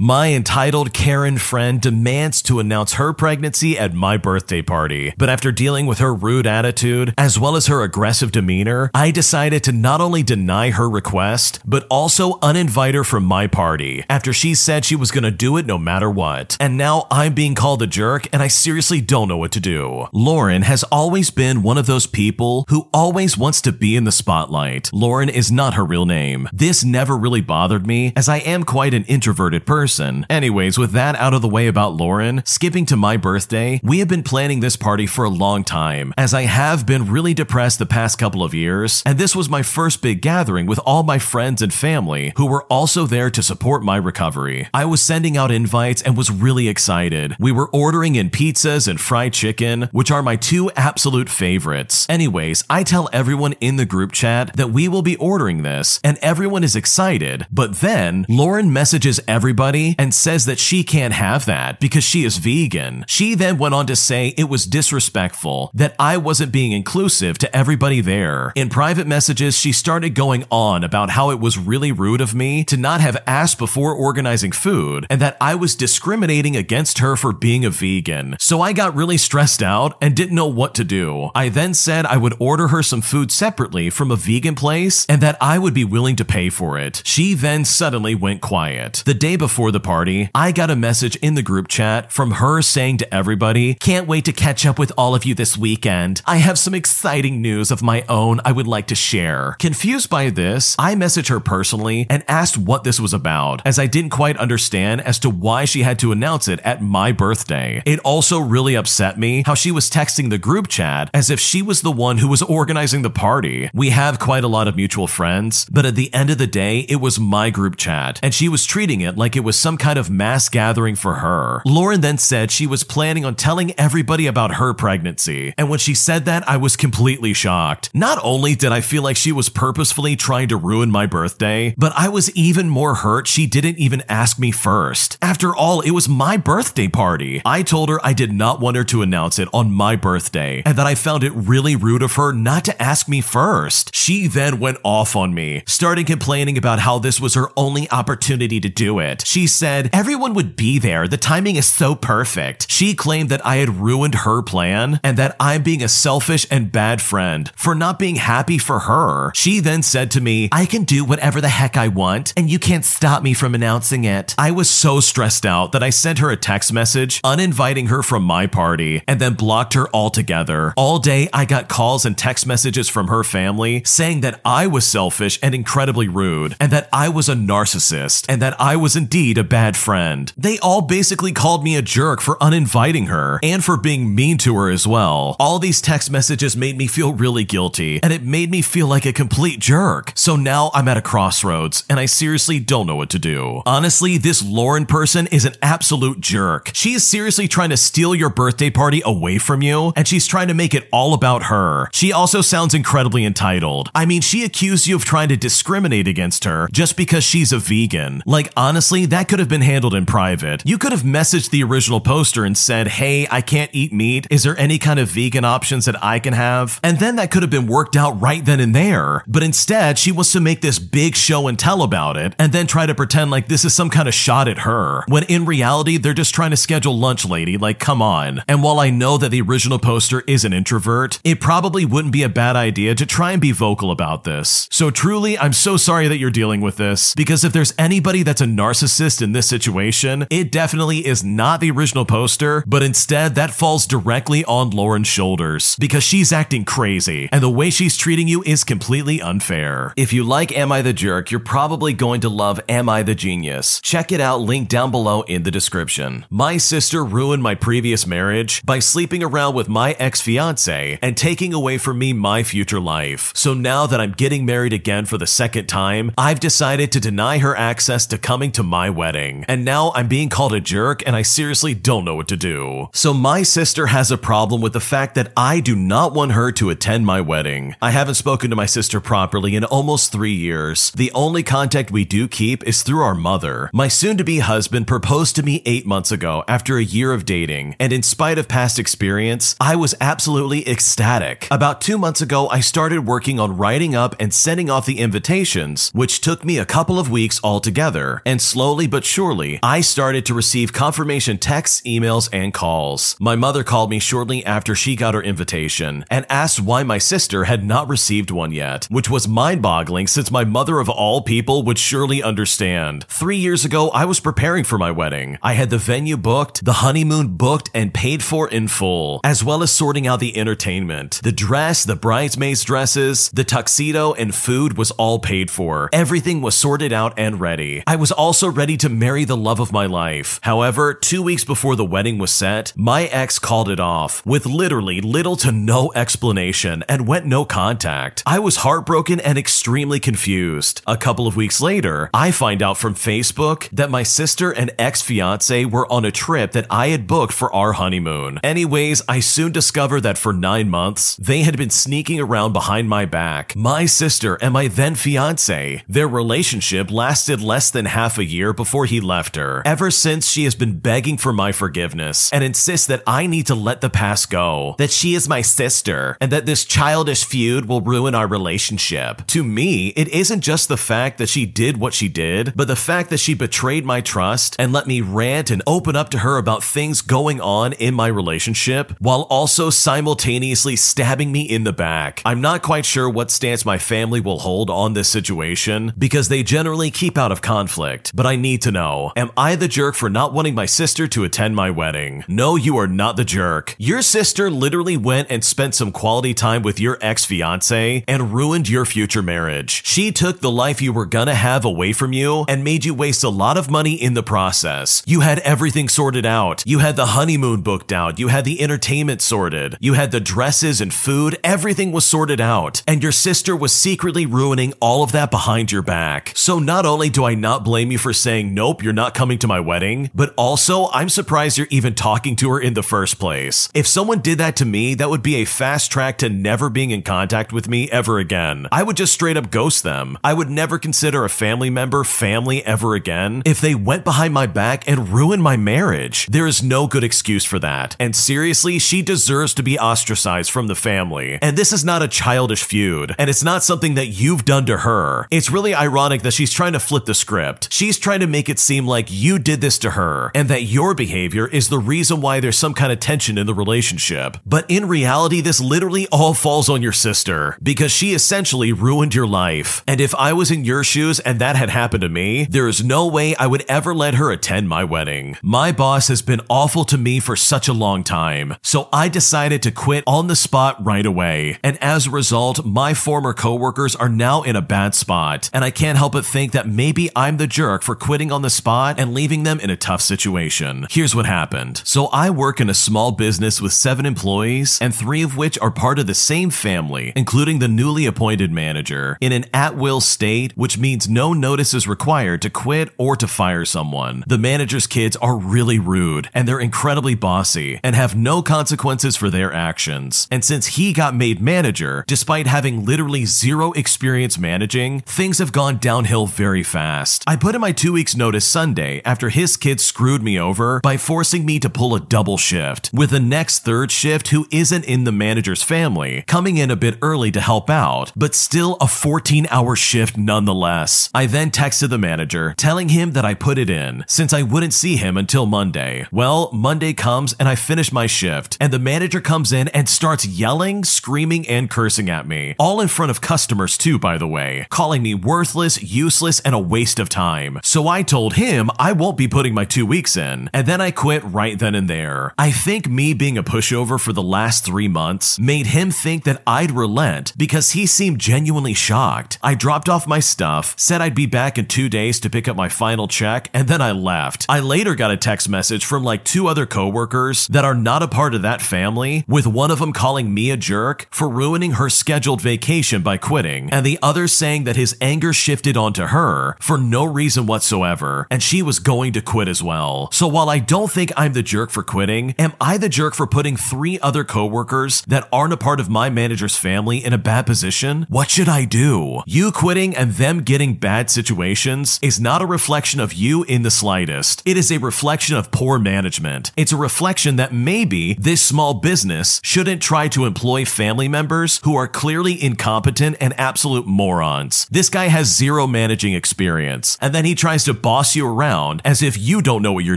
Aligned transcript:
My 0.00 0.32
entitled 0.32 0.92
Karen 0.92 1.38
friend 1.38 1.80
demands 1.80 2.42
to 2.42 2.58
announce 2.58 2.94
her 2.94 3.12
pregnancy 3.12 3.78
at 3.78 3.94
my 3.94 4.16
birthday 4.16 4.60
party, 4.60 5.14
but 5.16 5.28
after 5.28 5.52
dealing 5.52 5.86
with 5.86 5.98
her 6.00 6.12
rude 6.12 6.48
attitude, 6.48 7.14
as 7.16 7.38
well 7.38 7.54
as 7.54 7.68
her 7.68 7.80
aggressive 7.80 8.32
demeanor, 8.32 8.90
I 8.92 9.12
decided 9.12 9.62
to 9.62 9.72
not 9.72 10.00
only 10.00 10.24
deny 10.24 10.70
her 10.70 10.90
request, 10.90 11.60
but 11.64 11.86
also 11.88 12.40
uninvite 12.40 12.94
her 12.94 13.04
from 13.04 13.24
my 13.24 13.46
party 13.46 14.04
after 14.10 14.32
she 14.32 14.56
said 14.56 14.84
she 14.84 14.96
was 14.96 15.12
gonna 15.12 15.30
do 15.30 15.56
it 15.58 15.64
no 15.64 15.78
matter 15.78 16.10
what. 16.10 16.56
And 16.58 16.76
now 16.76 17.06
I'm 17.08 17.32
being 17.32 17.54
called 17.54 17.80
a 17.80 17.86
jerk 17.86 18.26
and 18.32 18.42
I 18.42 18.48
seriously 18.48 19.00
don't 19.00 19.28
know 19.28 19.38
what 19.38 19.52
to 19.52 19.60
do. 19.60 20.08
Lauren 20.12 20.62
has 20.62 20.82
always 20.90 21.30
been 21.30 21.62
one 21.62 21.78
of 21.78 21.86
those 21.86 22.08
people 22.08 22.64
who 22.68 22.88
always 22.92 23.38
wants 23.38 23.60
to 23.60 23.70
be 23.70 23.94
in 23.94 24.02
the 24.02 24.10
spotlight. 24.10 24.90
Lauren 24.92 25.28
is 25.28 25.52
not 25.52 25.74
her 25.74 25.84
real 25.84 26.04
name. 26.04 26.48
This 26.52 26.82
never 26.82 27.16
really 27.16 27.42
bothered 27.42 27.86
me 27.86 28.12
as 28.16 28.28
I 28.28 28.38
am 28.38 28.64
quite 28.64 28.92
an 28.92 29.04
introverted 29.04 29.64
person 29.64 29.83
person. 29.84 30.24
Anyways, 30.30 30.78
with 30.78 30.92
that 30.92 31.14
out 31.16 31.34
of 31.34 31.42
the 31.42 31.48
way 31.48 31.66
about 31.66 31.92
Lauren, 31.92 32.40
skipping 32.46 32.86
to 32.86 32.96
my 32.96 33.18
birthday, 33.18 33.78
we 33.82 33.98
have 33.98 34.08
been 34.08 34.22
planning 34.22 34.60
this 34.60 34.76
party 34.76 35.06
for 35.06 35.26
a 35.26 35.28
long 35.44 35.62
time, 35.62 36.14
as 36.16 36.32
I 36.32 36.44
have 36.44 36.86
been 36.86 37.10
really 37.12 37.34
depressed 37.34 37.78
the 37.78 37.84
past 37.84 38.18
couple 38.18 38.42
of 38.42 38.54
years, 38.54 39.02
and 39.04 39.18
this 39.18 39.36
was 39.36 39.50
my 39.50 39.62
first 39.62 40.00
big 40.00 40.22
gathering 40.22 40.64
with 40.64 40.78
all 40.86 41.02
my 41.02 41.18
friends 41.18 41.60
and 41.60 41.70
family 41.70 42.32
who 42.38 42.46
were 42.46 42.62
also 42.70 43.04
there 43.04 43.28
to 43.28 43.42
support 43.42 43.82
my 43.82 43.96
recovery. 43.96 44.68
I 44.72 44.86
was 44.86 45.02
sending 45.02 45.36
out 45.36 45.50
invites 45.50 46.00
and 46.00 46.16
was 46.16 46.30
really 46.30 46.66
excited. 46.66 47.36
We 47.38 47.52
were 47.52 47.68
ordering 47.68 48.14
in 48.14 48.30
pizzas 48.30 48.88
and 48.88 48.98
fried 48.98 49.34
chicken, 49.34 49.90
which 49.92 50.10
are 50.10 50.22
my 50.22 50.36
two 50.36 50.70
absolute 50.76 51.28
favorites. 51.28 52.06
Anyways, 52.08 52.64
I 52.70 52.84
tell 52.84 53.10
everyone 53.12 53.52
in 53.60 53.76
the 53.76 53.84
group 53.84 54.12
chat 54.12 54.56
that 54.56 54.70
we 54.70 54.88
will 54.88 55.02
be 55.02 55.16
ordering 55.16 55.60
this, 55.62 56.00
and 56.02 56.16
everyone 56.22 56.64
is 56.64 56.74
excited, 56.74 57.46
but 57.52 57.80
then 57.82 58.24
Lauren 58.30 58.72
messages 58.72 59.20
everybody 59.28 59.73
and 59.74 60.14
says 60.14 60.44
that 60.46 60.58
she 60.58 60.84
can't 60.84 61.14
have 61.14 61.46
that 61.46 61.80
because 61.80 62.04
she 62.04 62.24
is 62.24 62.38
vegan. 62.38 63.04
She 63.08 63.34
then 63.34 63.58
went 63.58 63.74
on 63.74 63.86
to 63.86 63.96
say 63.96 64.34
it 64.36 64.48
was 64.48 64.66
disrespectful 64.66 65.70
that 65.74 65.94
I 65.98 66.16
wasn't 66.16 66.52
being 66.52 66.72
inclusive 66.72 67.38
to 67.38 67.56
everybody 67.56 68.00
there. 68.00 68.52
In 68.54 68.68
private 68.68 69.06
messages, 69.06 69.58
she 69.58 69.72
started 69.72 70.10
going 70.14 70.44
on 70.50 70.84
about 70.84 71.10
how 71.10 71.30
it 71.30 71.40
was 71.40 71.58
really 71.58 71.92
rude 71.92 72.20
of 72.20 72.34
me 72.34 72.64
to 72.64 72.76
not 72.76 73.00
have 73.00 73.22
asked 73.26 73.58
before 73.58 73.92
organizing 73.92 74.52
food 74.52 75.06
and 75.10 75.20
that 75.20 75.36
I 75.40 75.54
was 75.54 75.74
discriminating 75.74 76.56
against 76.56 76.98
her 76.98 77.16
for 77.16 77.32
being 77.32 77.64
a 77.64 77.70
vegan. 77.70 78.36
So 78.38 78.60
I 78.60 78.72
got 78.72 78.94
really 78.94 79.18
stressed 79.18 79.62
out 79.62 79.96
and 80.00 80.14
didn't 80.14 80.34
know 80.34 80.46
what 80.46 80.74
to 80.76 80.84
do. 80.84 81.30
I 81.34 81.48
then 81.48 81.74
said 81.74 82.06
I 82.06 82.16
would 82.16 82.34
order 82.38 82.68
her 82.68 82.82
some 82.82 83.02
food 83.02 83.32
separately 83.32 83.90
from 83.90 84.10
a 84.10 84.16
vegan 84.16 84.54
place 84.54 85.06
and 85.08 85.20
that 85.20 85.36
I 85.40 85.58
would 85.58 85.74
be 85.74 85.84
willing 85.84 86.16
to 86.16 86.24
pay 86.24 86.50
for 86.50 86.78
it. 86.78 87.02
She 87.04 87.34
then 87.34 87.64
suddenly 87.64 88.14
went 88.14 88.40
quiet. 88.40 89.02
The 89.06 89.14
day 89.14 89.36
before 89.36 89.63
before 89.64 89.72
the 89.72 89.80
party, 89.80 90.28
I 90.34 90.52
got 90.52 90.70
a 90.70 90.76
message 90.76 91.16
in 91.16 91.36
the 91.36 91.42
group 91.42 91.68
chat 91.68 92.12
from 92.12 92.32
her 92.32 92.60
saying 92.60 92.98
to 92.98 93.14
everybody, 93.14 93.72
Can't 93.72 94.06
wait 94.06 94.26
to 94.26 94.32
catch 94.32 94.66
up 94.66 94.78
with 94.78 94.92
all 94.98 95.14
of 95.14 95.24
you 95.24 95.34
this 95.34 95.56
weekend. 95.56 96.20
I 96.26 96.36
have 96.36 96.58
some 96.58 96.74
exciting 96.74 97.40
news 97.40 97.70
of 97.70 97.82
my 97.82 98.04
own 98.06 98.42
I 98.44 98.52
would 98.52 98.66
like 98.66 98.86
to 98.88 98.94
share. 98.94 99.56
Confused 99.58 100.10
by 100.10 100.28
this, 100.28 100.76
I 100.78 100.94
messaged 100.94 101.30
her 101.30 101.40
personally 101.40 102.06
and 102.10 102.22
asked 102.28 102.58
what 102.58 102.84
this 102.84 103.00
was 103.00 103.14
about, 103.14 103.62
as 103.64 103.78
I 103.78 103.86
didn't 103.86 104.10
quite 104.10 104.36
understand 104.36 105.00
as 105.00 105.18
to 105.20 105.30
why 105.30 105.64
she 105.64 105.82
had 105.82 105.98
to 106.00 106.12
announce 106.12 106.46
it 106.46 106.60
at 106.60 106.82
my 106.82 107.10
birthday. 107.10 107.82
It 107.86 108.00
also 108.00 108.40
really 108.40 108.74
upset 108.74 109.18
me 109.18 109.44
how 109.46 109.54
she 109.54 109.70
was 109.70 109.88
texting 109.88 110.28
the 110.28 110.36
group 110.36 110.68
chat 110.68 111.08
as 111.14 111.30
if 111.30 111.40
she 111.40 111.62
was 111.62 111.80
the 111.80 111.90
one 111.90 112.18
who 112.18 112.28
was 112.28 112.42
organizing 112.42 113.00
the 113.00 113.08
party. 113.08 113.70
We 113.72 113.90
have 113.90 114.18
quite 114.18 114.44
a 114.44 114.48
lot 114.48 114.68
of 114.68 114.76
mutual 114.76 115.06
friends, 115.06 115.66
but 115.70 115.86
at 115.86 115.94
the 115.94 116.12
end 116.12 116.28
of 116.28 116.36
the 116.36 116.46
day, 116.46 116.80
it 116.80 116.96
was 116.96 117.18
my 117.18 117.48
group 117.48 117.76
chat, 117.76 118.20
and 118.22 118.34
she 118.34 118.50
was 118.50 118.66
treating 118.66 119.00
it 119.00 119.16
like 119.16 119.36
it 119.36 119.40
was 119.40 119.53
was 119.54 119.60
some 119.60 119.78
kind 119.78 119.98
of 120.00 120.10
mass 120.10 120.48
gathering 120.48 120.96
for 120.96 121.14
her. 121.14 121.62
Lauren 121.64 122.00
then 122.00 122.18
said 122.18 122.50
she 122.50 122.66
was 122.66 122.82
planning 122.82 123.24
on 123.24 123.36
telling 123.36 123.72
everybody 123.78 124.26
about 124.26 124.56
her 124.56 124.74
pregnancy, 124.74 125.54
and 125.56 125.70
when 125.70 125.78
she 125.78 125.94
said 125.94 126.24
that, 126.24 126.48
I 126.48 126.56
was 126.56 126.74
completely 126.76 127.32
shocked. 127.32 127.88
Not 127.94 128.18
only 128.24 128.56
did 128.56 128.72
I 128.72 128.80
feel 128.80 129.04
like 129.04 129.16
she 129.16 129.30
was 129.30 129.48
purposefully 129.48 130.16
trying 130.16 130.48
to 130.48 130.56
ruin 130.56 130.90
my 130.90 131.06
birthday, 131.06 131.72
but 131.78 131.92
I 131.94 132.08
was 132.08 132.34
even 132.34 132.68
more 132.68 132.96
hurt 132.96 133.28
she 133.28 133.46
didn't 133.46 133.78
even 133.78 134.02
ask 134.08 134.40
me 134.40 134.50
first. 134.50 135.18
After 135.22 135.54
all, 135.54 135.82
it 135.82 135.92
was 135.92 136.08
my 136.08 136.36
birthday 136.36 136.88
party. 136.88 137.40
I 137.44 137.62
told 137.62 137.90
her 137.90 138.04
I 138.04 138.12
did 138.12 138.32
not 138.32 138.58
want 138.58 138.76
her 138.76 138.84
to 138.84 139.02
announce 139.02 139.38
it 139.38 139.48
on 139.52 139.70
my 139.70 139.94
birthday, 139.94 140.64
and 140.66 140.76
that 140.76 140.86
I 140.86 140.96
found 140.96 141.22
it 141.22 141.32
really 141.32 141.76
rude 141.76 142.02
of 142.02 142.14
her 142.14 142.32
not 142.32 142.64
to 142.64 142.82
ask 142.82 143.08
me 143.08 143.20
first. 143.20 143.94
She 143.94 144.26
then 144.26 144.58
went 144.58 144.78
off 144.82 145.14
on 145.14 145.32
me, 145.32 145.62
starting 145.68 146.06
complaining 146.06 146.58
about 146.58 146.80
how 146.80 146.98
this 146.98 147.20
was 147.20 147.34
her 147.34 147.50
only 147.56 147.88
opportunity 147.92 148.58
to 148.58 148.68
do 148.68 148.98
it. 148.98 149.24
She 149.24 149.43
she 149.44 149.48
said, 149.48 149.90
Everyone 149.92 150.32
would 150.32 150.56
be 150.56 150.78
there. 150.78 151.06
The 151.06 151.18
timing 151.18 151.56
is 151.56 151.66
so 151.66 151.94
perfect. 151.94 152.70
She 152.70 152.94
claimed 152.94 153.28
that 153.28 153.44
I 153.44 153.56
had 153.56 153.76
ruined 153.76 154.14
her 154.14 154.40
plan 154.40 155.00
and 155.04 155.18
that 155.18 155.36
I'm 155.38 155.62
being 155.62 155.82
a 155.82 155.88
selfish 155.88 156.46
and 156.50 156.72
bad 156.72 157.02
friend 157.02 157.52
for 157.54 157.74
not 157.74 157.98
being 157.98 158.16
happy 158.16 158.56
for 158.56 158.78
her. 158.78 159.32
She 159.34 159.60
then 159.60 159.82
said 159.82 160.10
to 160.12 160.22
me, 160.22 160.48
I 160.50 160.64
can 160.64 160.84
do 160.84 161.04
whatever 161.04 161.42
the 161.42 161.50
heck 161.50 161.76
I 161.76 161.88
want, 161.88 162.32
and 162.38 162.48
you 162.48 162.58
can't 162.58 162.86
stop 162.86 163.22
me 163.22 163.34
from 163.34 163.54
announcing 163.54 164.04
it. 164.04 164.34
I 164.38 164.50
was 164.50 164.70
so 164.70 165.00
stressed 165.00 165.44
out 165.44 165.72
that 165.72 165.82
I 165.82 165.90
sent 165.90 166.20
her 166.20 166.30
a 166.30 166.38
text 166.38 166.72
message 166.72 167.20
uninviting 167.22 167.88
her 167.88 168.02
from 168.02 168.22
my 168.22 168.46
party 168.46 169.02
and 169.06 169.20
then 169.20 169.34
blocked 169.34 169.74
her 169.74 169.94
altogether. 169.94 170.72
All 170.74 170.98
day, 170.98 171.28
I 171.34 171.44
got 171.44 171.68
calls 171.68 172.06
and 172.06 172.16
text 172.16 172.46
messages 172.46 172.88
from 172.88 173.08
her 173.08 173.22
family 173.22 173.82
saying 173.84 174.22
that 174.22 174.40
I 174.42 174.66
was 174.68 174.86
selfish 174.86 175.38
and 175.42 175.54
incredibly 175.54 176.08
rude, 176.08 176.56
and 176.58 176.72
that 176.72 176.88
I 176.94 177.10
was 177.10 177.28
a 177.28 177.34
narcissist, 177.34 178.24
and 178.26 178.40
that 178.40 178.58
I 178.58 178.76
was 178.76 178.96
indeed 178.96 179.33
a 179.38 179.44
bad 179.44 179.76
friend. 179.76 180.32
They 180.36 180.58
all 180.58 180.82
basically 180.82 181.32
called 181.32 181.64
me 181.64 181.76
a 181.76 181.82
jerk 181.82 182.20
for 182.20 182.42
uninviting 182.42 183.06
her 183.06 183.38
and 183.42 183.64
for 183.64 183.76
being 183.76 184.14
mean 184.14 184.38
to 184.38 184.56
her 184.56 184.70
as 184.70 184.86
well. 184.86 185.36
All 185.38 185.58
these 185.58 185.80
text 185.80 186.10
messages 186.10 186.56
made 186.56 186.76
me 186.76 186.86
feel 186.86 187.12
really 187.12 187.44
guilty 187.44 188.00
and 188.02 188.12
it 188.12 188.22
made 188.22 188.50
me 188.50 188.62
feel 188.62 188.86
like 188.86 189.06
a 189.06 189.12
complete 189.12 189.60
jerk. 189.60 190.12
So 190.14 190.36
now 190.36 190.70
I'm 190.74 190.88
at 190.88 190.96
a 190.96 191.02
crossroads 191.02 191.84
and 191.88 192.00
I 192.00 192.06
seriously 192.06 192.60
don't 192.60 192.86
know 192.86 192.96
what 192.96 193.10
to 193.10 193.18
do. 193.18 193.62
Honestly, 193.66 194.18
this 194.18 194.42
Lauren 194.42 194.86
person 194.86 195.26
is 195.28 195.44
an 195.44 195.54
absolute 195.62 196.20
jerk. 196.20 196.70
She 196.74 196.92
is 196.92 197.06
seriously 197.06 197.48
trying 197.48 197.70
to 197.70 197.76
steal 197.76 198.14
your 198.14 198.30
birthday 198.30 198.70
party 198.70 199.02
away 199.04 199.38
from 199.38 199.62
you 199.62 199.92
and 199.96 200.08
she's 200.08 200.26
trying 200.26 200.48
to 200.48 200.54
make 200.54 200.74
it 200.74 200.88
all 200.92 201.14
about 201.14 201.44
her. 201.44 201.88
She 201.92 202.12
also 202.12 202.40
sounds 202.40 202.74
incredibly 202.74 203.24
entitled. 203.24 203.90
I 203.94 204.06
mean, 204.06 204.20
she 204.20 204.44
accused 204.44 204.86
you 204.86 204.96
of 204.96 205.04
trying 205.04 205.28
to 205.28 205.36
discriminate 205.36 206.08
against 206.08 206.44
her 206.44 206.68
just 206.72 206.96
because 206.96 207.24
she's 207.24 207.52
a 207.52 207.58
vegan. 207.58 208.22
Like, 208.26 208.52
honestly, 208.56 209.06
that 209.06 209.23
could 209.24 209.38
have 209.38 209.48
been 209.48 209.60
handled 209.60 209.94
in 209.94 210.06
private. 210.06 210.62
You 210.64 210.78
could 210.78 210.92
have 210.92 211.02
messaged 211.02 211.50
the 211.50 211.62
original 211.62 212.00
poster 212.00 212.44
and 212.44 212.56
said, 212.56 212.88
Hey, 212.88 213.26
I 213.30 213.40
can't 213.40 213.70
eat 213.72 213.92
meat. 213.92 214.26
Is 214.30 214.42
there 214.42 214.58
any 214.58 214.78
kind 214.78 215.00
of 215.00 215.08
vegan 215.08 215.44
options 215.44 215.86
that 215.86 216.02
I 216.02 216.18
can 216.18 216.32
have? 216.32 216.80
And 216.82 216.98
then 216.98 217.16
that 217.16 217.30
could 217.30 217.42
have 217.42 217.50
been 217.50 217.66
worked 217.66 217.96
out 217.96 218.20
right 218.20 218.44
then 218.44 218.60
and 218.60 218.74
there. 218.74 219.24
But 219.26 219.42
instead, 219.42 219.98
she 219.98 220.12
wants 220.12 220.32
to 220.32 220.40
make 220.40 220.60
this 220.60 220.78
big 220.78 221.16
show 221.16 221.48
and 221.48 221.58
tell 221.58 221.82
about 221.82 222.16
it 222.16 222.34
and 222.38 222.52
then 222.52 222.66
try 222.66 222.86
to 222.86 222.94
pretend 222.94 223.30
like 223.30 223.48
this 223.48 223.64
is 223.64 223.74
some 223.74 223.90
kind 223.90 224.08
of 224.08 224.14
shot 224.14 224.48
at 224.48 224.60
her. 224.60 225.04
When 225.08 225.24
in 225.24 225.44
reality, 225.44 225.96
they're 225.96 226.14
just 226.14 226.34
trying 226.34 226.50
to 226.50 226.56
schedule 226.56 226.98
lunch, 226.98 227.24
lady. 227.24 227.56
Like, 227.56 227.78
come 227.78 228.02
on. 228.02 228.42
And 228.46 228.62
while 228.62 228.78
I 228.80 228.90
know 228.90 229.18
that 229.18 229.30
the 229.30 229.40
original 229.40 229.78
poster 229.78 230.22
is 230.26 230.44
an 230.44 230.52
introvert, 230.52 231.20
it 231.24 231.40
probably 231.40 231.84
wouldn't 231.84 232.12
be 232.12 232.22
a 232.22 232.28
bad 232.28 232.56
idea 232.56 232.94
to 232.94 233.06
try 233.06 233.32
and 233.32 233.40
be 233.40 233.52
vocal 233.52 233.90
about 233.90 234.24
this. 234.24 234.68
So 234.70 234.90
truly, 234.90 235.38
I'm 235.38 235.52
so 235.52 235.76
sorry 235.76 236.08
that 236.08 236.18
you're 236.18 236.30
dealing 236.30 236.60
with 236.60 236.76
this 236.76 237.14
because 237.14 237.44
if 237.44 237.52
there's 237.52 237.74
anybody 237.78 238.22
that's 238.22 238.40
a 238.40 238.46
narcissist, 238.46 239.13
in 239.22 239.32
this 239.32 239.48
situation, 239.48 240.26
it 240.30 240.50
definitely 240.50 241.06
is 241.06 241.24
not 241.24 241.60
the 241.60 241.70
original 241.70 242.04
poster, 242.04 242.64
but 242.66 242.82
instead 242.82 243.34
that 243.34 243.50
falls 243.50 243.86
directly 243.86 244.44
on 244.44 244.70
Lauren's 244.70 245.08
shoulders 245.08 245.76
because 245.78 246.02
she's 246.02 246.32
acting 246.32 246.64
crazy 246.64 247.28
and 247.32 247.42
the 247.42 247.50
way 247.50 247.70
she's 247.70 247.96
treating 247.96 248.28
you 248.28 248.42
is 248.44 248.64
completely 248.64 249.20
unfair. 249.20 249.92
If 249.96 250.12
you 250.12 250.24
like 250.24 250.56
Am 250.56 250.72
I 250.72 250.82
the 250.82 250.92
Jerk, 250.92 251.30
you're 251.30 251.40
probably 251.40 251.92
going 251.92 252.20
to 252.22 252.28
love 252.28 252.60
Am 252.68 252.88
I 252.88 253.02
the 253.02 253.14
Genius. 253.14 253.80
Check 253.80 254.12
it 254.12 254.20
out, 254.20 254.40
link 254.40 254.68
down 254.68 254.90
below 254.90 255.22
in 255.22 255.42
the 255.42 255.50
description. 255.50 256.24
My 256.30 256.56
sister 256.56 257.04
ruined 257.04 257.42
my 257.42 257.54
previous 257.54 258.06
marriage 258.06 258.62
by 258.64 258.78
sleeping 258.78 259.22
around 259.22 259.54
with 259.54 259.68
my 259.68 259.92
ex 259.98 260.20
fiance 260.20 260.98
and 261.02 261.16
taking 261.16 261.52
away 261.52 261.78
from 261.78 261.98
me 261.98 262.12
my 262.12 262.42
future 262.42 262.80
life. 262.80 263.32
So 263.34 263.54
now 263.54 263.86
that 263.86 264.00
I'm 264.00 264.12
getting 264.12 264.46
married 264.46 264.72
again 264.72 265.04
for 265.04 265.18
the 265.18 265.26
second 265.26 265.66
time, 265.66 266.12
I've 266.16 266.40
decided 266.40 266.92
to 266.92 267.00
deny 267.00 267.38
her 267.38 267.56
access 267.56 268.06
to 268.06 268.18
coming 268.18 268.52
to 268.52 268.62
my 268.62 268.90
wedding, 268.94 269.44
and 269.48 269.64
now 269.64 269.92
I'm 269.94 270.08
being 270.08 270.28
called 270.28 270.54
a 270.54 270.60
jerk 270.60 271.02
and 271.06 271.16
I 271.16 271.22
seriously 271.22 271.74
don't 271.74 272.04
know 272.04 272.14
what 272.14 272.28
to 272.28 272.36
do. 272.36 272.88
So 272.92 273.12
my 273.12 273.42
sister 273.42 273.86
has 273.86 274.10
a 274.10 274.18
problem 274.18 274.60
with 274.60 274.72
the 274.72 274.80
fact 274.80 275.14
that 275.14 275.32
I 275.36 275.60
do 275.60 275.74
not 275.76 276.14
want 276.14 276.32
her 276.32 276.52
to 276.52 276.70
attend 276.70 277.06
my 277.06 277.20
wedding. 277.20 277.76
I 277.82 277.90
haven't 277.90 278.14
spoken 278.14 278.50
to 278.50 278.56
my 278.56 278.66
sister 278.66 279.00
properly 279.00 279.56
in 279.56 279.64
almost 279.64 280.12
three 280.12 280.32
years. 280.32 280.90
The 280.92 281.12
only 281.12 281.42
contact 281.42 281.90
we 281.90 282.04
do 282.04 282.28
keep 282.28 282.64
is 282.64 282.82
through 282.82 283.02
our 283.02 283.14
mother. 283.14 283.70
My 283.72 283.88
soon 283.88 284.16
to 284.16 284.24
be 284.24 284.38
husband 284.38 284.86
proposed 284.86 285.36
to 285.36 285.42
me 285.42 285.62
eight 285.66 285.86
months 285.86 286.12
ago 286.12 286.44
after 286.48 286.76
a 286.76 286.84
year 286.84 287.12
of 287.12 287.24
dating, 287.24 287.76
and 287.78 287.92
in 287.92 288.02
spite 288.02 288.38
of 288.38 288.48
past 288.48 288.78
experience, 288.78 289.56
I 289.60 289.76
was 289.76 289.94
absolutely 290.00 290.68
ecstatic. 290.68 291.48
About 291.50 291.80
two 291.80 291.98
months 291.98 292.20
ago, 292.20 292.48
I 292.48 292.60
started 292.60 293.06
working 293.06 293.40
on 293.40 293.56
writing 293.56 293.94
up 293.94 294.14
and 294.20 294.32
sending 294.32 294.70
off 294.70 294.86
the 294.86 294.98
invitations, 294.98 295.90
which 295.92 296.20
took 296.20 296.44
me 296.44 296.58
a 296.58 296.66
couple 296.66 296.98
of 296.98 297.10
weeks 297.10 297.40
altogether, 297.42 298.22
and 298.24 298.40
slowly 298.40 298.83
slowly 298.84 299.00
but 299.00 299.04
surely, 299.04 299.58
I 299.62 299.80
started 299.80 300.26
to 300.26 300.34
receive 300.34 300.72
confirmation 300.72 301.38
texts, 301.38 301.80
emails, 301.86 302.28
and 302.32 302.52
calls. 302.52 303.16
My 303.18 303.36
mother 303.36 303.64
called 303.64 303.90
me 303.90 303.98
shortly 303.98 304.44
after 304.44 304.74
she 304.74 304.96
got 304.96 305.14
her 305.14 305.22
invitation 305.22 306.04
and 306.10 306.26
asked 306.28 306.60
why 306.60 306.82
my 306.84 306.98
sister 306.98 307.44
had 307.44 307.64
not 307.64 307.88
received 307.88 308.30
one 308.30 308.52
yet, 308.52 308.86
which 308.90 309.08
was 309.10 309.26
mind 309.28 309.62
boggling 309.62 310.06
since 310.06 310.30
my 310.30 310.44
mother 310.44 310.80
of 310.80 310.88
all 310.90 311.22
people 311.22 311.62
would 311.64 311.78
surely 311.78 312.22
understand. 312.22 313.04
Three 313.08 313.38
years 313.38 313.64
ago, 313.64 313.88
I 313.90 314.04
was 314.04 314.20
preparing 314.20 314.64
for 314.64 314.78
my 314.78 314.90
wedding. 314.90 315.38
I 315.42 315.54
had 315.54 315.70
the 315.70 315.78
venue 315.78 316.16
booked, 316.16 316.64
the 316.64 316.84
honeymoon 316.84 317.36
booked, 317.36 317.70
and 317.74 317.94
paid 317.94 318.22
for 318.22 318.48
in 318.50 318.68
full, 318.68 319.20
as 319.24 319.42
well 319.42 319.62
as 319.62 319.70
sorting 319.70 320.06
out 320.06 320.20
the 320.20 320.36
entertainment. 320.36 321.20
The 321.22 321.32
dress, 321.32 321.84
the 321.84 321.96
bridesmaids' 321.96 322.64
dresses, 322.64 323.30
the 323.30 323.44
tuxedo, 323.44 324.12
and 324.14 324.34
food 324.34 324.76
was 324.76 324.90
all 324.92 325.18
paid 325.18 325.50
for. 325.50 325.88
Everything 325.92 326.42
was 326.42 326.54
sorted 326.54 326.92
out 326.92 327.18
and 327.18 327.40
ready. 327.40 327.82
I 327.86 327.96
was 327.96 328.12
also 328.12 328.50
ready 328.50 328.73
to 328.78 328.88
marry 328.88 329.24
the 329.24 329.36
love 329.36 329.60
of 329.60 329.72
my 329.72 329.86
life. 329.86 330.40
However, 330.42 330.92
two 330.92 331.22
weeks 331.22 331.44
before 331.44 331.76
the 331.76 331.84
wedding 331.84 332.18
was 332.18 332.32
set, 332.32 332.72
my 332.76 333.04
ex 333.04 333.38
called 333.38 333.68
it 333.68 333.80
off 333.80 334.24
with 334.26 334.44
literally 334.46 335.00
little 335.00 335.36
to 335.36 335.52
no 335.52 335.92
explanation 335.94 336.84
and 336.88 337.06
went 337.06 337.26
no 337.26 337.44
contact. 337.44 338.22
I 338.26 338.38
was 338.38 338.56
heartbroken 338.56 339.20
and 339.20 339.38
extremely 339.38 340.00
confused. 340.00 340.82
A 340.86 340.96
couple 340.96 341.26
of 341.26 341.36
weeks 341.36 341.60
later, 341.60 342.10
I 342.12 342.30
find 342.30 342.62
out 342.62 342.76
from 342.76 342.94
Facebook 342.94 343.68
that 343.70 343.90
my 343.90 344.02
sister 344.02 344.50
and 344.50 344.70
ex 344.78 345.00
fiance 345.02 345.64
were 345.64 345.90
on 345.90 346.04
a 346.04 346.12
trip 346.12 346.52
that 346.52 346.66
I 346.70 346.88
had 346.88 347.06
booked 347.06 347.32
for 347.32 347.52
our 347.54 347.74
honeymoon. 347.74 348.40
Anyways, 348.42 349.02
I 349.08 349.20
soon 349.20 349.52
discover 349.52 350.00
that 350.00 350.18
for 350.18 350.32
nine 350.32 350.68
months, 350.68 351.16
they 351.16 351.42
had 351.42 351.56
been 351.56 351.70
sneaking 351.70 352.20
around 352.20 352.52
behind 352.52 352.88
my 352.88 353.04
back. 353.06 353.54
My 353.56 353.86
sister 353.86 354.34
and 354.42 354.52
my 354.52 354.68
then 354.68 354.94
fiance. 354.94 355.84
Their 355.88 356.08
relationship 356.08 356.90
lasted 356.90 357.40
less 357.40 357.70
than 357.70 357.84
half 357.84 358.18
a 358.18 358.24
year 358.24 358.52
before 358.52 358.63
he 358.64 359.00
left 359.00 359.36
her. 359.36 359.62
Ever 359.64 359.90
since, 359.90 360.28
she 360.28 360.44
has 360.44 360.54
been 360.54 360.78
begging 360.78 361.16
for 361.16 361.32
my 361.32 361.52
forgiveness 361.52 362.32
and 362.32 362.42
insists 362.42 362.86
that 362.86 363.02
I 363.06 363.26
need 363.26 363.46
to 363.46 363.54
let 363.54 363.80
the 363.80 363.90
past 363.90 364.30
go, 364.30 364.74
that 364.78 364.90
she 364.90 365.14
is 365.14 365.28
my 365.28 365.40
sister, 365.40 366.16
and 366.20 366.32
that 366.32 366.46
this 366.46 366.64
childish 366.64 367.24
feud 367.24 367.66
will 367.66 367.80
ruin 367.80 368.14
our 368.14 368.26
relationship. 368.26 369.26
To 369.28 369.44
me, 369.44 369.88
it 369.88 370.08
isn't 370.08 370.40
just 370.40 370.68
the 370.68 370.76
fact 370.76 371.18
that 371.18 371.28
she 371.28 371.46
did 371.46 371.76
what 371.76 371.94
she 371.94 372.08
did, 372.08 372.52
but 372.56 372.68
the 372.68 372.76
fact 372.76 373.10
that 373.10 373.18
she 373.18 373.34
betrayed 373.34 373.84
my 373.84 374.00
trust 374.00 374.56
and 374.58 374.72
let 374.72 374.86
me 374.86 375.00
rant 375.00 375.50
and 375.50 375.62
open 375.66 375.96
up 375.96 376.10
to 376.10 376.18
her 376.18 376.36
about 376.36 376.64
things 376.64 377.00
going 377.00 377.40
on 377.40 377.72
in 377.74 377.94
my 377.94 378.06
relationship 378.06 378.92
while 378.98 379.22
also 379.22 379.70
simultaneously 379.70 380.76
stabbing 380.76 381.30
me 381.30 381.42
in 381.42 381.64
the 381.64 381.72
back. 381.72 382.22
I'm 382.24 382.40
not 382.40 382.62
quite 382.62 382.84
sure 382.84 383.08
what 383.08 383.30
stance 383.30 383.64
my 383.64 383.78
family 383.78 384.20
will 384.20 384.38
hold 384.40 384.70
on 384.70 384.94
this 384.94 385.08
situation 385.08 385.92
because 385.96 386.28
they 386.28 386.42
generally 386.42 386.90
keep 386.90 387.18
out 387.18 387.32
of 387.32 387.42
conflict, 387.42 388.14
but 388.14 388.26
I 388.26 388.36
need 388.36 388.53
to 388.62 388.72
know 388.72 389.12
Am 389.16 389.30
I 389.36 389.56
the 389.56 389.68
jerk 389.68 389.94
for 389.94 390.10
not 390.10 390.32
wanting 390.32 390.54
my 390.54 390.66
sister 390.66 391.06
to 391.08 391.24
attend 391.24 391.56
my 391.56 391.70
wedding? 391.70 392.24
No, 392.28 392.56
you 392.56 392.76
are 392.76 392.86
not 392.86 393.16
the 393.16 393.24
jerk. 393.24 393.74
Your 393.78 394.02
sister 394.02 394.50
literally 394.50 394.96
went 394.96 395.30
and 395.30 395.44
spent 395.44 395.74
some 395.74 395.92
quality 395.92 396.34
time 396.34 396.62
with 396.62 396.80
your 396.80 396.98
ex 397.00 397.24
fiance 397.24 398.04
and 398.06 398.32
ruined 398.32 398.68
your 398.68 398.84
future 398.84 399.22
marriage. 399.22 399.82
She 399.84 400.12
took 400.12 400.40
the 400.40 400.50
life 400.50 400.80
you 400.82 400.92
were 400.92 401.06
gonna 401.06 401.34
have 401.34 401.64
away 401.64 401.92
from 401.92 402.12
you 402.12 402.44
and 402.48 402.64
made 402.64 402.84
you 402.84 402.94
waste 402.94 403.24
a 403.24 403.28
lot 403.28 403.56
of 403.56 403.70
money 403.70 403.94
in 403.94 404.14
the 404.14 404.22
process. 404.22 405.02
You 405.06 405.20
had 405.20 405.38
everything 405.40 405.88
sorted 405.88 406.26
out. 406.26 406.62
You 406.66 406.78
had 406.80 406.96
the 406.96 407.06
honeymoon 407.06 407.62
booked 407.62 407.92
out. 407.92 408.18
You 408.18 408.28
had 408.28 408.44
the 408.44 408.60
entertainment 408.60 409.22
sorted. 409.22 409.76
You 409.80 409.94
had 409.94 410.10
the 410.10 410.20
dresses 410.20 410.80
and 410.80 410.92
food. 410.92 411.38
Everything 411.44 411.92
was 411.92 412.04
sorted 412.04 412.40
out. 412.40 412.82
And 412.86 413.02
your 413.02 413.12
sister 413.12 413.56
was 413.56 413.72
secretly 413.72 414.26
ruining 414.26 414.72
all 414.80 415.02
of 415.02 415.12
that 415.12 415.30
behind 415.30 415.72
your 415.72 415.82
back. 415.82 416.32
So 416.34 416.58
not 416.58 416.86
only 416.86 417.08
do 417.08 417.24
I 417.24 417.34
not 417.34 417.64
blame 417.64 417.90
you 417.92 417.98
for 417.98 418.12
saying, 418.12 418.43
nope, 418.52 418.82
you're 418.82 418.92
not 418.92 419.14
coming 419.14 419.38
to 419.38 419.46
my 419.46 419.60
wedding, 419.60 420.10
but 420.14 420.34
also 420.36 420.88
I'm 420.90 421.08
surprised 421.08 421.56
you're 421.56 421.66
even 421.70 421.94
talking 421.94 422.36
to 422.36 422.50
her 422.50 422.60
in 422.60 422.74
the 422.74 422.82
first 422.82 423.18
place. 423.18 423.68
If 423.74 423.86
someone 423.86 424.20
did 424.20 424.38
that 424.38 424.56
to 424.56 424.64
me, 424.64 424.94
that 424.94 425.08
would 425.08 425.22
be 425.22 425.36
a 425.36 425.44
fast 425.44 425.90
track 425.90 426.18
to 426.18 426.28
never 426.28 426.68
being 426.68 426.90
in 426.90 427.02
contact 427.02 427.52
with 427.52 427.68
me 427.68 427.90
ever 427.90 428.18
again. 428.18 428.66
I 428.70 428.82
would 428.82 428.96
just 428.96 429.12
straight 429.12 429.36
up 429.36 429.50
ghost 429.50 429.82
them. 429.82 430.18
I 430.22 430.34
would 430.34 430.50
never 430.50 430.78
consider 430.78 431.24
a 431.24 431.30
family 431.30 431.70
member 431.70 432.04
family 432.04 432.64
ever 432.64 432.94
again 432.94 433.42
if 433.44 433.60
they 433.60 433.74
went 433.74 434.04
behind 434.04 434.34
my 434.34 434.46
back 434.46 434.86
and 434.88 435.08
ruined 435.08 435.42
my 435.42 435.56
marriage. 435.56 436.26
There 436.26 436.46
is 436.46 436.62
no 436.62 436.86
good 436.86 437.04
excuse 437.04 437.44
for 437.44 437.58
that. 437.60 437.96
And 437.98 438.14
seriously, 438.14 438.78
she 438.78 439.02
deserves 439.02 439.54
to 439.54 439.62
be 439.62 439.78
ostracized 439.78 440.50
from 440.50 440.66
the 440.66 440.74
family. 440.74 441.38
And 441.40 441.56
this 441.56 441.72
is 441.72 441.84
not 441.84 442.02
a 442.02 442.08
childish 442.08 442.64
feud, 442.64 443.14
and 443.18 443.30
it's 443.30 443.44
not 443.44 443.62
something 443.62 443.94
that 443.94 444.08
you've 444.08 444.44
done 444.44 444.66
to 444.66 444.78
her. 444.78 445.26
It's 445.30 445.50
really 445.50 445.74
ironic 445.74 446.22
that 446.22 446.32
she's 446.32 446.52
trying 446.52 446.72
to 446.72 446.80
flip 446.80 447.04
the 447.04 447.14
script. 447.14 447.72
She's 447.72 447.98
trying 447.98 448.20
to 448.20 448.26
make 448.34 448.48
it 448.48 448.58
seem 448.58 448.84
like 448.84 449.06
you 449.12 449.38
did 449.38 449.60
this 449.60 449.78
to 449.78 449.90
her, 449.90 450.32
and 450.34 450.48
that 450.48 450.64
your 450.64 450.92
behavior 450.92 451.46
is 451.46 451.68
the 451.68 451.78
reason 451.78 452.20
why 452.20 452.40
there's 452.40 452.58
some 452.58 452.74
kind 452.74 452.90
of 452.90 452.98
tension 452.98 453.38
in 453.38 453.46
the 453.46 453.54
relationship. 453.54 454.36
But 454.44 454.64
in 454.68 454.88
reality, 454.88 455.40
this 455.40 455.60
literally 455.60 456.08
all 456.10 456.34
falls 456.34 456.68
on 456.68 456.82
your 456.82 456.90
sister, 456.90 457.56
because 457.62 457.92
she 457.92 458.12
essentially 458.12 458.72
ruined 458.72 459.14
your 459.14 459.28
life. 459.28 459.84
And 459.86 460.00
if 460.00 460.16
I 460.16 460.32
was 460.32 460.50
in 460.50 460.64
your 460.64 460.82
shoes 460.82 461.20
and 461.20 461.38
that 461.38 461.54
had 461.54 461.70
happened 461.70 462.00
to 462.00 462.08
me, 462.08 462.46
there 462.50 462.66
is 462.66 462.82
no 462.82 463.06
way 463.06 463.36
I 463.36 463.46
would 463.46 463.64
ever 463.68 463.94
let 463.94 464.16
her 464.16 464.32
attend 464.32 464.68
my 464.68 464.82
wedding. 464.82 465.36
My 465.40 465.70
boss 465.70 466.08
has 466.08 466.20
been 466.20 466.40
awful 466.48 466.84
to 466.86 466.98
me 466.98 467.20
for 467.20 467.36
such 467.36 467.68
a 467.68 467.72
long 467.72 468.02
time, 468.02 468.56
so 468.62 468.88
I 468.92 469.08
decided 469.08 469.62
to 469.62 469.70
quit 469.70 470.02
on 470.08 470.26
the 470.26 470.34
spot 470.34 470.84
right 470.84 471.06
away. 471.06 471.58
And 471.62 471.80
as 471.80 472.08
a 472.08 472.10
result, 472.10 472.64
my 472.64 472.94
former 472.94 473.32
coworkers 473.32 473.94
are 473.94 474.08
now 474.08 474.42
in 474.42 474.56
a 474.56 474.60
bad 474.60 474.96
spot, 474.96 475.50
and 475.52 475.62
I 475.62 475.70
can't 475.70 475.98
help 475.98 476.14
but 476.14 476.26
think 476.26 476.50
that 476.50 476.66
maybe 476.66 477.10
I'm 477.14 477.36
the 477.36 477.46
jerk 477.46 477.84
for 477.84 477.94
quitting 477.94 478.23
on 478.32 478.42
the 478.42 478.50
spot 478.50 478.98
and 478.98 479.14
leaving 479.14 479.42
them 479.42 479.60
in 479.60 479.70
a 479.70 479.76
tough 479.76 480.00
situation. 480.00 480.86
Here's 480.90 481.14
what 481.14 481.26
happened. 481.26 481.82
So 481.84 482.06
I 482.06 482.30
work 482.30 482.60
in 482.60 482.70
a 482.70 482.74
small 482.74 483.12
business 483.12 483.60
with 483.60 483.72
seven 483.72 484.06
employees, 484.06 484.78
and 484.80 484.94
three 484.94 485.22
of 485.22 485.36
which 485.36 485.58
are 485.58 485.70
part 485.70 485.98
of 485.98 486.06
the 486.06 486.14
same 486.14 486.50
family, 486.50 487.12
including 487.16 487.58
the 487.58 487.68
newly 487.68 488.06
appointed 488.06 488.52
manager, 488.52 489.16
in 489.20 489.32
an 489.32 489.44
at 489.52 489.76
will 489.76 490.00
state, 490.00 490.56
which 490.56 490.78
means 490.78 491.08
no 491.08 491.32
notice 491.32 491.74
is 491.74 491.88
required 491.88 492.42
to 492.42 492.50
quit 492.50 492.90
or 492.98 493.16
to 493.16 493.26
fire 493.26 493.64
someone. 493.64 494.24
The 494.26 494.38
manager's 494.38 494.86
kids 494.86 495.16
are 495.16 495.36
really 495.36 495.78
rude, 495.78 496.28
and 496.34 496.46
they're 496.46 496.60
incredibly 496.60 497.14
bossy, 497.14 497.80
and 497.82 497.94
have 497.96 498.16
no 498.16 498.42
consequences 498.42 499.16
for 499.16 499.30
their 499.30 499.52
actions. 499.52 500.28
And 500.30 500.44
since 500.44 500.66
he 500.66 500.92
got 500.92 501.14
made 501.14 501.40
manager, 501.40 502.04
despite 502.06 502.46
having 502.46 502.84
literally 502.84 503.24
zero 503.24 503.72
experience 503.72 504.38
managing, 504.38 505.00
things 505.00 505.38
have 505.38 505.52
gone 505.52 505.78
downhill 505.78 506.26
very 506.26 506.62
fast. 506.62 507.24
I 507.26 507.36
put 507.36 507.54
in 507.54 507.60
my 507.60 507.72
two 507.72 507.96
weeks 508.04 508.14
notice 508.14 508.44
Sunday 508.44 509.00
after 509.02 509.30
his 509.30 509.56
kids 509.56 509.82
screwed 509.82 510.22
me 510.22 510.38
over 510.38 510.78
by 510.80 510.98
forcing 510.98 511.46
me 511.46 511.58
to 511.58 511.70
pull 511.70 511.94
a 511.94 512.00
double 512.00 512.36
shift, 512.36 512.90
with 512.92 513.08
the 513.08 513.18
next 513.18 513.60
third 513.60 513.90
shift 513.90 514.28
who 514.28 514.46
isn't 514.50 514.84
in 514.84 515.04
the 515.04 515.12
manager's 515.12 515.62
family 515.62 516.22
coming 516.26 516.58
in 516.58 516.70
a 516.70 516.76
bit 516.76 516.98
early 517.00 517.30
to 517.30 517.40
help 517.40 517.70
out, 517.70 518.12
but 518.14 518.34
still 518.34 518.76
a 518.78 518.86
14 518.86 519.46
hour 519.50 519.74
shift 519.74 520.18
nonetheless. 520.18 521.08
I 521.14 521.24
then 521.24 521.50
texted 521.50 521.88
the 521.88 521.96
manager 521.96 522.52
telling 522.58 522.90
him 522.90 523.12
that 523.12 523.24
I 523.24 523.32
put 523.32 523.56
it 523.56 523.70
in 523.70 524.04
since 524.06 524.34
I 524.34 524.42
wouldn't 524.42 524.74
see 524.74 524.96
him 524.96 525.16
until 525.16 525.46
Monday. 525.46 526.06
Well, 526.12 526.50
Monday 526.52 526.92
comes 526.92 527.34
and 527.38 527.48
I 527.48 527.54
finish 527.54 527.90
my 527.90 528.06
shift, 528.06 528.58
and 528.60 528.70
the 528.70 528.78
manager 528.78 529.22
comes 529.22 529.50
in 529.50 529.68
and 529.68 529.88
starts 529.88 530.26
yelling, 530.26 530.84
screaming, 530.84 531.48
and 531.48 531.70
cursing 531.70 532.10
at 532.10 532.28
me, 532.28 532.54
all 532.58 532.82
in 532.82 532.88
front 532.88 533.10
of 533.10 533.22
customers 533.22 533.78
too, 533.78 533.98
by 533.98 534.18
the 534.18 534.28
way, 534.28 534.66
calling 534.68 535.02
me 535.02 535.14
worthless, 535.14 535.82
useless, 535.82 536.40
and 536.40 536.54
a 536.54 536.58
waste 536.58 536.98
of 536.98 537.08
time. 537.08 537.60
So 537.64 537.88
I 537.88 537.93
told 538.02 538.34
him 538.34 538.70
I 538.78 538.92
won't 538.92 539.16
be 539.16 539.28
putting 539.28 539.54
my 539.54 539.64
two 539.64 539.86
weeks 539.86 540.16
in, 540.16 540.50
and 540.52 540.66
then 540.66 540.80
I 540.80 540.90
quit 540.90 541.22
right 541.24 541.58
then 541.58 541.74
and 541.74 541.88
there. 541.88 542.34
I 542.36 542.50
think 542.50 542.88
me 542.88 543.14
being 543.14 543.38
a 543.38 543.42
pushover 543.42 544.00
for 544.00 544.12
the 544.12 544.22
last 544.22 544.64
three 544.64 544.88
months 544.88 545.38
made 545.38 545.68
him 545.68 545.90
think 545.90 546.24
that 546.24 546.42
I'd 546.46 546.70
relent 546.70 547.32
because 547.36 547.72
he 547.72 547.86
seemed 547.86 548.18
genuinely 548.18 548.74
shocked. 548.74 549.38
I 549.42 549.54
dropped 549.54 549.88
off 549.88 550.06
my 550.06 550.20
stuff, 550.20 550.74
said 550.78 551.00
I'd 551.00 551.14
be 551.14 551.26
back 551.26 551.58
in 551.58 551.66
two 551.66 551.88
days 551.88 552.18
to 552.20 552.30
pick 552.30 552.48
up 552.48 552.56
my 552.56 552.68
final 552.68 553.06
check, 553.06 553.50
and 553.54 553.68
then 553.68 553.80
I 553.80 553.92
left. 553.92 554.46
I 554.48 554.60
later 554.60 554.94
got 554.94 555.10
a 555.10 555.16
text 555.16 555.48
message 555.48 555.84
from 555.84 556.02
like 556.02 556.24
two 556.24 556.48
other 556.48 556.66
coworkers 556.66 557.46
that 557.48 557.64
are 557.64 557.74
not 557.74 558.02
a 558.02 558.08
part 558.08 558.34
of 558.34 558.42
that 558.42 558.62
family, 558.62 559.24
with 559.28 559.46
one 559.46 559.70
of 559.70 559.78
them 559.78 559.92
calling 559.92 560.34
me 560.34 560.50
a 560.50 560.56
jerk 560.56 561.06
for 561.10 561.28
ruining 561.28 561.72
her 561.72 561.88
scheduled 561.88 562.40
vacation 562.40 563.02
by 563.02 563.18
quitting, 563.18 563.70
and 563.70 563.86
the 563.86 563.98
other 564.02 564.26
saying 564.26 564.64
that 564.64 564.76
his 564.76 564.96
anger 565.00 565.32
shifted 565.32 565.76
onto 565.76 566.06
her 566.06 566.56
for 566.60 566.78
no 566.78 567.04
reason 567.04 567.46
whatsoever, 567.46 567.83
and 568.30 568.42
she 568.42 568.62
was 568.62 568.78
going 568.78 569.12
to 569.12 569.20
quit 569.20 569.48
as 569.48 569.62
well. 569.62 570.08
So 570.12 570.26
while 570.26 570.48
I 570.48 570.58
don't 570.58 570.90
think 570.90 571.12
I'm 571.16 571.32
the 571.32 571.42
jerk 571.42 571.70
for 571.70 571.82
quitting, 571.82 572.34
am 572.38 572.52
I 572.60 572.78
the 572.78 572.88
jerk 572.88 573.14
for 573.14 573.26
putting 573.26 573.56
three 573.56 573.98
other 574.00 574.24
coworkers 574.24 575.02
that 575.02 575.28
aren't 575.32 575.52
a 575.52 575.56
part 575.56 575.80
of 575.80 575.88
my 575.88 576.10
manager's 576.10 576.56
family 576.56 577.04
in 577.04 577.12
a 577.12 577.18
bad 577.18 577.46
position? 577.46 578.06
What 578.08 578.30
should 578.30 578.48
I 578.48 578.64
do? 578.64 579.22
You 579.26 579.52
quitting 579.52 579.94
and 579.94 580.12
them 580.12 580.42
getting 580.42 580.74
bad 580.74 581.10
situations 581.10 581.98
is 582.02 582.20
not 582.20 582.42
a 582.42 582.46
reflection 582.46 583.00
of 583.00 583.12
you 583.12 583.44
in 583.44 583.62
the 583.62 583.70
slightest. 583.70 584.42
It 584.44 584.56
is 584.56 584.70
a 584.70 584.78
reflection 584.78 585.36
of 585.36 585.50
poor 585.50 585.78
management. 585.78 586.52
It's 586.56 586.72
a 586.72 586.76
reflection 586.76 587.36
that 587.36 587.52
maybe 587.52 588.14
this 588.14 588.42
small 588.42 588.74
business 588.74 589.40
shouldn't 589.42 589.82
try 589.82 590.08
to 590.08 590.24
employ 590.24 590.64
family 590.64 591.08
members 591.08 591.60
who 591.64 591.74
are 591.74 591.88
clearly 591.88 592.42
incompetent 592.42 593.16
and 593.20 593.38
absolute 593.38 593.86
morons. 593.86 594.66
This 594.70 594.88
guy 594.88 595.08
has 595.08 595.34
zero 595.36 595.66
managing 595.66 596.14
experience, 596.14 596.96
and 597.00 597.14
then 597.14 597.24
he 597.24 597.34
tries 597.34 597.64
to 597.64 597.73
boss 597.74 598.14
you 598.16 598.26
around 598.26 598.82
as 598.84 599.02
if 599.02 599.18
you 599.18 599.42
don't 599.42 599.62
know 599.62 599.72
what 599.72 599.84
you're 599.84 599.96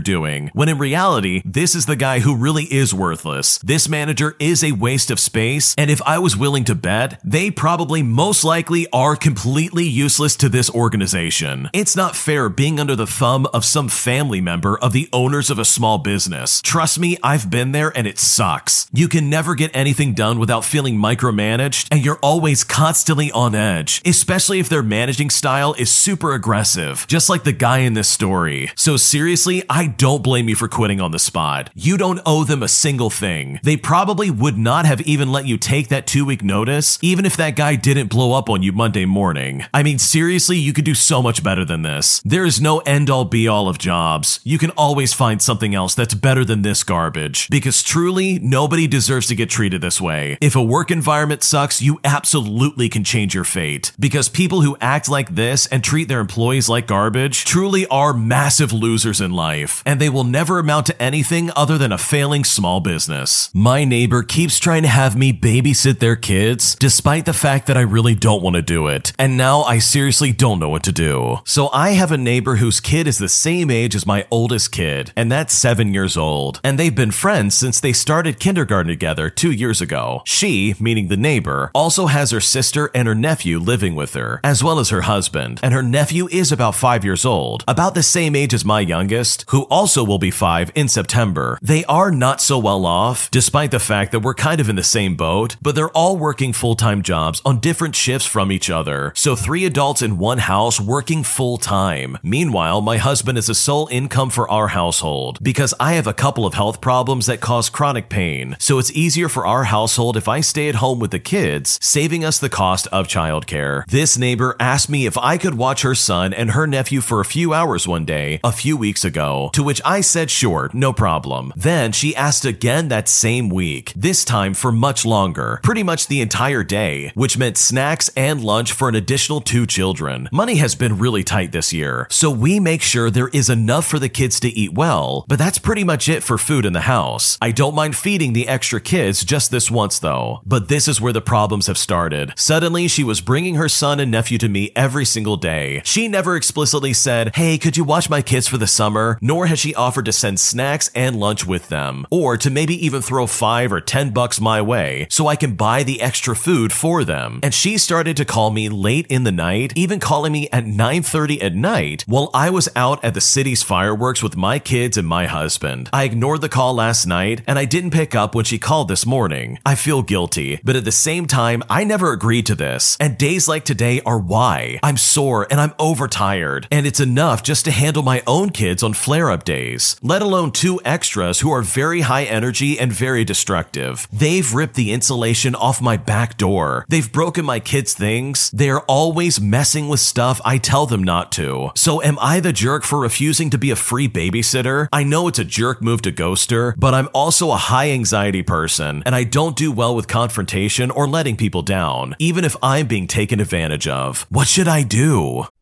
doing, 0.00 0.50
when 0.54 0.68
in 0.68 0.78
reality, 0.78 1.42
this 1.44 1.74
is 1.74 1.86
the 1.86 1.96
guy 1.96 2.20
who 2.20 2.36
really 2.36 2.64
is 2.64 2.94
worthless. 2.94 3.58
This 3.58 3.88
manager 3.88 4.34
is 4.38 4.64
a 4.64 4.72
waste 4.72 5.10
of 5.10 5.20
space, 5.20 5.74
and 5.76 5.90
if 5.90 6.00
I 6.02 6.18
was 6.18 6.36
willing 6.36 6.64
to 6.64 6.74
bet, 6.74 7.20
they 7.22 7.50
probably 7.50 8.02
most 8.02 8.44
likely 8.44 8.86
are 8.92 9.16
completely 9.16 9.84
useless 9.84 10.36
to 10.36 10.48
this 10.48 10.70
organization. 10.70 11.68
It's 11.72 11.96
not 11.96 12.16
fair 12.16 12.48
being 12.48 12.80
under 12.80 12.96
the 12.96 13.06
thumb 13.06 13.46
of 13.52 13.64
some 13.64 13.88
family 13.88 14.40
member 14.40 14.78
of 14.78 14.92
the 14.92 15.08
owners 15.12 15.50
of 15.50 15.58
a 15.58 15.64
small 15.64 15.98
business. 15.98 16.62
Trust 16.62 16.98
me, 16.98 17.18
I've 17.22 17.50
been 17.50 17.72
there 17.72 17.96
and 17.96 18.06
it 18.06 18.18
sucks. 18.18 18.88
You 18.92 19.08
can 19.08 19.28
never 19.28 19.54
get 19.54 19.70
anything 19.74 20.14
done 20.14 20.38
without 20.38 20.64
feeling 20.64 20.96
micromanaged, 20.96 21.88
and 21.90 22.04
you're 22.04 22.18
always 22.22 22.64
constantly 22.64 23.30
on 23.32 23.54
edge, 23.54 24.00
especially 24.06 24.58
if 24.58 24.68
their 24.68 24.82
managing 24.82 25.30
style 25.30 25.74
is 25.78 25.92
super 25.92 26.32
aggressive, 26.32 27.04
just 27.08 27.28
like 27.28 27.44
the 27.44 27.52
guy 27.52 27.67
in 27.76 27.92
this 27.92 28.08
story. 28.08 28.70
So 28.74 28.96
seriously, 28.96 29.62
I 29.68 29.86
don't 29.86 30.22
blame 30.22 30.48
you 30.48 30.56
for 30.56 30.66
quitting 30.66 31.00
on 31.00 31.10
the 31.10 31.18
spot. 31.18 31.70
You 31.74 31.98
don't 31.98 32.20
owe 32.24 32.44
them 32.44 32.62
a 32.62 32.68
single 32.68 33.10
thing. 33.10 33.60
They 33.62 33.76
probably 33.76 34.30
would 34.30 34.56
not 34.56 34.86
have 34.86 35.02
even 35.02 35.30
let 35.30 35.46
you 35.46 35.58
take 35.58 35.88
that 35.88 36.06
two 36.06 36.24
week 36.24 36.42
notice, 36.42 36.98
even 37.02 37.26
if 37.26 37.36
that 37.36 37.56
guy 37.56 37.76
didn't 37.76 38.08
blow 38.08 38.32
up 38.32 38.48
on 38.48 38.62
you 38.62 38.72
Monday 38.72 39.04
morning. 39.04 39.64
I 39.74 39.82
mean, 39.82 39.98
seriously, 39.98 40.56
you 40.56 40.72
could 40.72 40.84
do 40.86 40.94
so 40.94 41.22
much 41.22 41.42
better 41.42 41.64
than 41.64 41.82
this. 41.82 42.22
There 42.24 42.46
is 42.46 42.60
no 42.60 42.78
end 42.80 43.10
all 43.10 43.24
be 43.24 43.46
all 43.46 43.68
of 43.68 43.78
jobs. 43.78 44.40
You 44.44 44.58
can 44.58 44.70
always 44.70 45.12
find 45.12 45.42
something 45.42 45.74
else 45.74 45.94
that's 45.94 46.14
better 46.14 46.44
than 46.44 46.62
this 46.62 46.82
garbage. 46.82 47.48
Because 47.50 47.82
truly, 47.82 48.38
nobody 48.38 48.86
deserves 48.86 49.26
to 49.26 49.34
get 49.34 49.50
treated 49.50 49.80
this 49.80 50.00
way. 50.00 50.38
If 50.40 50.56
a 50.56 50.62
work 50.62 50.90
environment 50.90 51.42
sucks, 51.42 51.82
you 51.82 52.00
absolutely 52.04 52.88
can 52.88 53.04
change 53.04 53.34
your 53.34 53.44
fate. 53.44 53.92
Because 53.98 54.28
people 54.28 54.62
who 54.62 54.76
act 54.80 55.08
like 55.08 55.34
this 55.34 55.66
and 55.66 55.84
treat 55.84 56.08
their 56.08 56.20
employees 56.20 56.68
like 56.68 56.86
garbage 56.86 57.44
truly 57.58 57.88
are 57.88 58.14
massive 58.14 58.72
losers 58.72 59.20
in 59.20 59.32
life, 59.32 59.82
and 59.84 60.00
they 60.00 60.08
will 60.08 60.22
never 60.22 60.60
amount 60.60 60.86
to 60.86 61.02
anything 61.02 61.50
other 61.56 61.76
than 61.76 61.90
a 61.90 61.98
failing 61.98 62.44
small 62.44 62.78
business. 62.78 63.50
My 63.52 63.84
neighbor 63.84 64.22
keeps 64.22 64.60
trying 64.60 64.82
to 64.82 64.88
have 64.88 65.16
me 65.16 65.32
babysit 65.32 65.98
their 65.98 66.14
kids, 66.14 66.76
despite 66.76 67.24
the 67.24 67.32
fact 67.32 67.66
that 67.66 67.76
I 67.76 67.80
really 67.80 68.14
don't 68.14 68.44
want 68.44 68.54
to 68.54 68.62
do 68.62 68.86
it, 68.86 69.12
and 69.18 69.36
now 69.36 69.62
I 69.62 69.80
seriously 69.80 70.30
don't 70.30 70.60
know 70.60 70.68
what 70.68 70.84
to 70.84 70.92
do. 70.92 71.38
So 71.44 71.68
I 71.72 71.94
have 71.94 72.12
a 72.12 72.16
neighbor 72.16 72.54
whose 72.56 72.78
kid 72.78 73.08
is 73.08 73.18
the 73.18 73.28
same 73.28 73.72
age 73.72 73.96
as 73.96 74.06
my 74.06 74.24
oldest 74.30 74.70
kid, 74.70 75.12
and 75.16 75.32
that's 75.32 75.52
seven 75.52 75.92
years 75.92 76.16
old, 76.16 76.60
and 76.62 76.78
they've 76.78 76.94
been 76.94 77.10
friends 77.10 77.56
since 77.56 77.80
they 77.80 77.92
started 77.92 78.38
kindergarten 78.38 78.88
together 78.88 79.28
two 79.28 79.50
years 79.50 79.80
ago. 79.80 80.22
She, 80.24 80.76
meaning 80.78 81.08
the 81.08 81.16
neighbor, 81.16 81.72
also 81.74 82.06
has 82.06 82.30
her 82.30 82.40
sister 82.40 82.88
and 82.94 83.08
her 83.08 83.16
nephew 83.16 83.58
living 83.58 83.96
with 83.96 84.14
her, 84.14 84.38
as 84.44 84.62
well 84.62 84.78
as 84.78 84.90
her 84.90 85.00
husband, 85.00 85.58
and 85.60 85.74
her 85.74 85.82
nephew 85.82 86.28
is 86.28 86.52
about 86.52 86.76
five 86.76 87.04
years 87.04 87.24
old, 87.24 87.47
about 87.66 87.94
the 87.94 88.02
same 88.02 88.36
age 88.36 88.54
as 88.54 88.64
my 88.64 88.80
youngest, 88.80 89.44
who 89.48 89.62
also 89.64 90.04
will 90.04 90.18
be 90.18 90.30
five 90.30 90.70
in 90.74 90.88
September. 90.88 91.58
They 91.62 91.84
are 91.86 92.10
not 92.10 92.40
so 92.40 92.58
well 92.58 92.84
off, 92.84 93.30
despite 93.30 93.70
the 93.70 93.78
fact 93.80 94.12
that 94.12 94.20
we're 94.20 94.34
kind 94.34 94.60
of 94.60 94.68
in 94.68 94.76
the 94.76 94.82
same 94.82 95.16
boat, 95.16 95.56
but 95.62 95.74
they're 95.74 95.96
all 95.96 96.16
working 96.16 96.52
full 96.52 96.74
time 96.74 97.02
jobs 97.02 97.40
on 97.44 97.60
different 97.60 97.94
shifts 97.94 98.26
from 98.26 98.52
each 98.52 98.70
other. 98.70 99.12
So 99.14 99.34
three 99.34 99.64
adults 99.64 100.02
in 100.02 100.18
one 100.18 100.38
house 100.38 100.80
working 100.80 101.22
full 101.22 101.58
time. 101.58 102.18
Meanwhile, 102.22 102.80
my 102.80 102.98
husband 102.98 103.38
is 103.38 103.46
the 103.46 103.54
sole 103.54 103.88
income 103.90 104.30
for 104.30 104.50
our 104.50 104.68
household 104.68 105.38
because 105.42 105.74
I 105.80 105.94
have 105.94 106.06
a 106.06 106.14
couple 106.14 106.46
of 106.46 106.54
health 106.54 106.80
problems 106.80 107.26
that 107.26 107.40
cause 107.40 107.70
chronic 107.70 108.08
pain. 108.08 108.56
So 108.58 108.78
it's 108.78 108.92
easier 108.92 109.28
for 109.28 109.46
our 109.46 109.64
household 109.64 110.16
if 110.16 110.28
I 110.28 110.40
stay 110.40 110.68
at 110.68 110.76
home 110.76 110.98
with 110.98 111.10
the 111.10 111.18
kids, 111.18 111.78
saving 111.82 112.24
us 112.24 112.38
the 112.38 112.48
cost 112.48 112.86
of 112.88 113.08
childcare. 113.08 113.84
This 113.86 114.18
neighbor 114.18 114.56
asked 114.60 114.88
me 114.88 115.06
if 115.06 115.16
I 115.18 115.38
could 115.38 115.54
watch 115.54 115.82
her 115.82 115.94
son 115.94 116.32
and 116.32 116.50
her 116.50 116.66
nephew 116.66 117.00
for 117.00 117.20
a 117.20 117.24
few 117.38 117.54
hours 117.54 117.86
one 117.86 118.04
day 118.04 118.40
a 118.42 118.50
few 118.50 118.76
weeks 118.76 119.04
ago, 119.04 119.48
to 119.52 119.62
which 119.62 119.80
I 119.84 120.00
said 120.00 120.28
sure, 120.28 120.70
no 120.72 120.92
problem. 120.92 121.52
Then 121.54 121.92
she 121.92 122.16
asked 122.16 122.44
again 122.44 122.88
that 122.88 123.08
same 123.08 123.48
week, 123.48 123.92
this 123.94 124.24
time 124.24 124.54
for 124.54 124.72
much 124.72 125.06
longer, 125.06 125.60
pretty 125.62 125.84
much 125.84 126.08
the 126.08 126.20
entire 126.20 126.64
day, 126.64 127.12
which 127.14 127.38
meant 127.38 127.56
snacks 127.56 128.10
and 128.16 128.42
lunch 128.42 128.72
for 128.72 128.88
an 128.88 128.96
additional 128.96 129.40
two 129.40 129.66
children. 129.66 130.28
Money 130.32 130.56
has 130.56 130.74
been 130.74 130.98
really 130.98 131.22
tight 131.22 131.52
this 131.52 131.72
year, 131.72 132.08
so 132.10 132.28
we 132.28 132.58
make 132.58 132.82
sure 132.82 133.08
there 133.08 133.28
is 133.28 133.48
enough 133.48 133.86
for 133.86 134.00
the 134.00 134.08
kids 134.08 134.40
to 134.40 134.48
eat 134.48 134.74
well, 134.74 135.24
but 135.28 135.38
that's 135.38 135.58
pretty 135.58 135.84
much 135.84 136.08
it 136.08 136.24
for 136.24 136.38
food 136.38 136.66
in 136.66 136.72
the 136.72 136.90
house. 136.90 137.38
I 137.40 137.52
don't 137.52 137.76
mind 137.76 137.94
feeding 137.94 138.32
the 138.32 138.48
extra 138.48 138.80
kids 138.80 139.24
just 139.24 139.52
this 139.52 139.70
once 139.70 140.00
though. 140.00 140.40
But 140.44 140.68
this 140.68 140.88
is 140.88 141.00
where 141.00 141.12
the 141.12 141.20
problems 141.20 141.68
have 141.68 141.78
started. 141.78 142.32
Suddenly, 142.36 142.88
she 142.88 143.04
was 143.04 143.20
bringing 143.20 143.54
her 143.54 143.68
son 143.68 144.00
and 144.00 144.10
nephew 144.10 144.38
to 144.38 144.48
me 144.48 144.72
every 144.74 145.04
single 145.04 145.36
day. 145.36 145.82
She 145.84 146.08
never 146.08 146.34
explicitly 146.34 146.92
said, 146.92 147.17
Hey, 147.34 147.58
could 147.58 147.76
you 147.76 147.84
watch 147.84 148.08
my 148.08 148.22
kids 148.22 148.48
for 148.48 148.58
the 148.58 148.66
summer? 148.66 149.18
Nor 149.20 149.46
has 149.46 149.58
she 149.58 149.74
offered 149.74 150.04
to 150.04 150.12
send 150.12 150.38
snacks 150.40 150.90
and 150.94 151.18
lunch 151.18 151.46
with 151.46 151.68
them, 151.68 152.06
or 152.10 152.36
to 152.36 152.50
maybe 152.50 152.74
even 152.86 153.02
throw 153.02 153.26
five 153.26 153.72
or 153.72 153.80
ten 153.80 154.10
bucks 154.10 154.40
my 154.40 154.62
way 154.62 155.06
so 155.10 155.26
I 155.26 155.36
can 155.36 155.54
buy 155.54 155.82
the 155.82 156.00
extra 156.00 156.36
food 156.36 156.72
for 156.72 157.04
them. 157.04 157.40
And 157.42 157.52
she 157.52 157.78
started 157.78 158.16
to 158.18 158.24
call 158.24 158.50
me 158.50 158.68
late 158.68 159.06
in 159.08 159.24
the 159.24 159.32
night, 159.32 159.72
even 159.74 160.00
calling 160.00 160.32
me 160.32 160.48
at 160.52 160.64
9:30 160.64 161.42
at 161.42 161.54
night 161.54 162.04
while 162.06 162.30
I 162.32 162.50
was 162.50 162.68
out 162.76 163.04
at 163.04 163.14
the 163.14 163.20
city's 163.20 163.62
fireworks 163.62 164.22
with 164.22 164.36
my 164.36 164.58
kids 164.58 164.96
and 164.96 165.06
my 165.06 165.26
husband. 165.26 165.90
I 165.92 166.04
ignored 166.04 166.40
the 166.40 166.48
call 166.48 166.74
last 166.74 167.06
night 167.06 167.42
and 167.46 167.58
I 167.58 167.64
didn't 167.64 167.90
pick 167.90 168.14
up 168.14 168.34
when 168.34 168.44
she 168.44 168.58
called 168.58 168.88
this 168.88 169.06
morning. 169.06 169.58
I 169.66 169.74
feel 169.74 170.02
guilty, 170.02 170.60
but 170.62 170.76
at 170.76 170.84
the 170.84 170.92
same 170.92 171.26
time, 171.26 171.62
I 171.68 171.84
never 171.84 172.12
agreed 172.12 172.46
to 172.46 172.54
this. 172.54 172.96
And 173.00 173.18
days 173.18 173.48
like 173.48 173.64
today 173.64 174.00
are 174.06 174.18
why. 174.18 174.78
I'm 174.82 174.96
sore 174.96 175.46
and 175.50 175.60
I'm 175.60 175.74
overtired, 175.78 176.68
and 176.70 176.86
it's 176.86 177.00
enough 177.08 177.42
just 177.42 177.64
to 177.64 177.70
handle 177.70 178.02
my 178.02 178.22
own 178.26 178.50
kids 178.50 178.82
on 178.82 178.92
flare 178.92 179.30
up 179.30 179.44
days, 179.44 179.96
let 180.02 180.22
alone 180.22 180.50
two 180.52 180.80
extras 180.84 181.40
who 181.40 181.50
are 181.50 181.62
very 181.62 182.02
high 182.02 182.24
energy 182.24 182.78
and 182.78 182.92
very 182.92 183.24
destructive. 183.24 184.06
They've 184.12 184.54
ripped 184.54 184.74
the 184.74 184.92
insulation 184.92 185.54
off 185.54 185.80
my 185.80 185.96
back 185.96 186.36
door. 186.36 186.84
They've 186.88 187.10
broken 187.20 187.44
my 187.44 187.60
kids' 187.60 187.94
things. 187.94 188.50
They're 188.50 188.82
always 188.82 189.40
messing 189.40 189.88
with 189.88 190.00
stuff 190.00 190.40
I 190.44 190.58
tell 190.58 190.86
them 190.86 191.02
not 191.02 191.32
to. 191.32 191.70
So 191.74 192.02
am 192.02 192.18
I 192.20 192.40
the 192.40 192.52
jerk 192.52 192.84
for 192.84 192.98
refusing 193.00 193.50
to 193.50 193.58
be 193.58 193.70
a 193.70 193.76
free 193.76 194.08
babysitter? 194.08 194.88
I 194.92 195.02
know 195.02 195.28
it's 195.28 195.38
a 195.38 195.44
jerk 195.44 195.80
move 195.82 196.02
to 196.02 196.10
ghost 196.10 196.50
her, 196.50 196.74
but 196.78 196.94
I'm 196.94 197.08
also 197.14 197.50
a 197.50 197.56
high 197.56 197.90
anxiety 197.90 198.42
person, 198.42 199.02
and 199.06 199.14
I 199.14 199.24
don't 199.24 199.56
do 199.56 199.72
well 199.72 199.96
with 199.96 200.08
confrontation 200.08 200.90
or 200.90 201.06
letting 201.08 201.36
people 201.36 201.62
down, 201.62 202.14
even 202.18 202.44
if 202.44 202.56
I'm 202.62 202.86
being 202.86 203.06
taken 203.06 203.40
advantage 203.40 203.88
of. 203.88 204.26
What 204.28 204.48
should 204.48 204.68
I 204.68 204.82
do? 204.82 205.46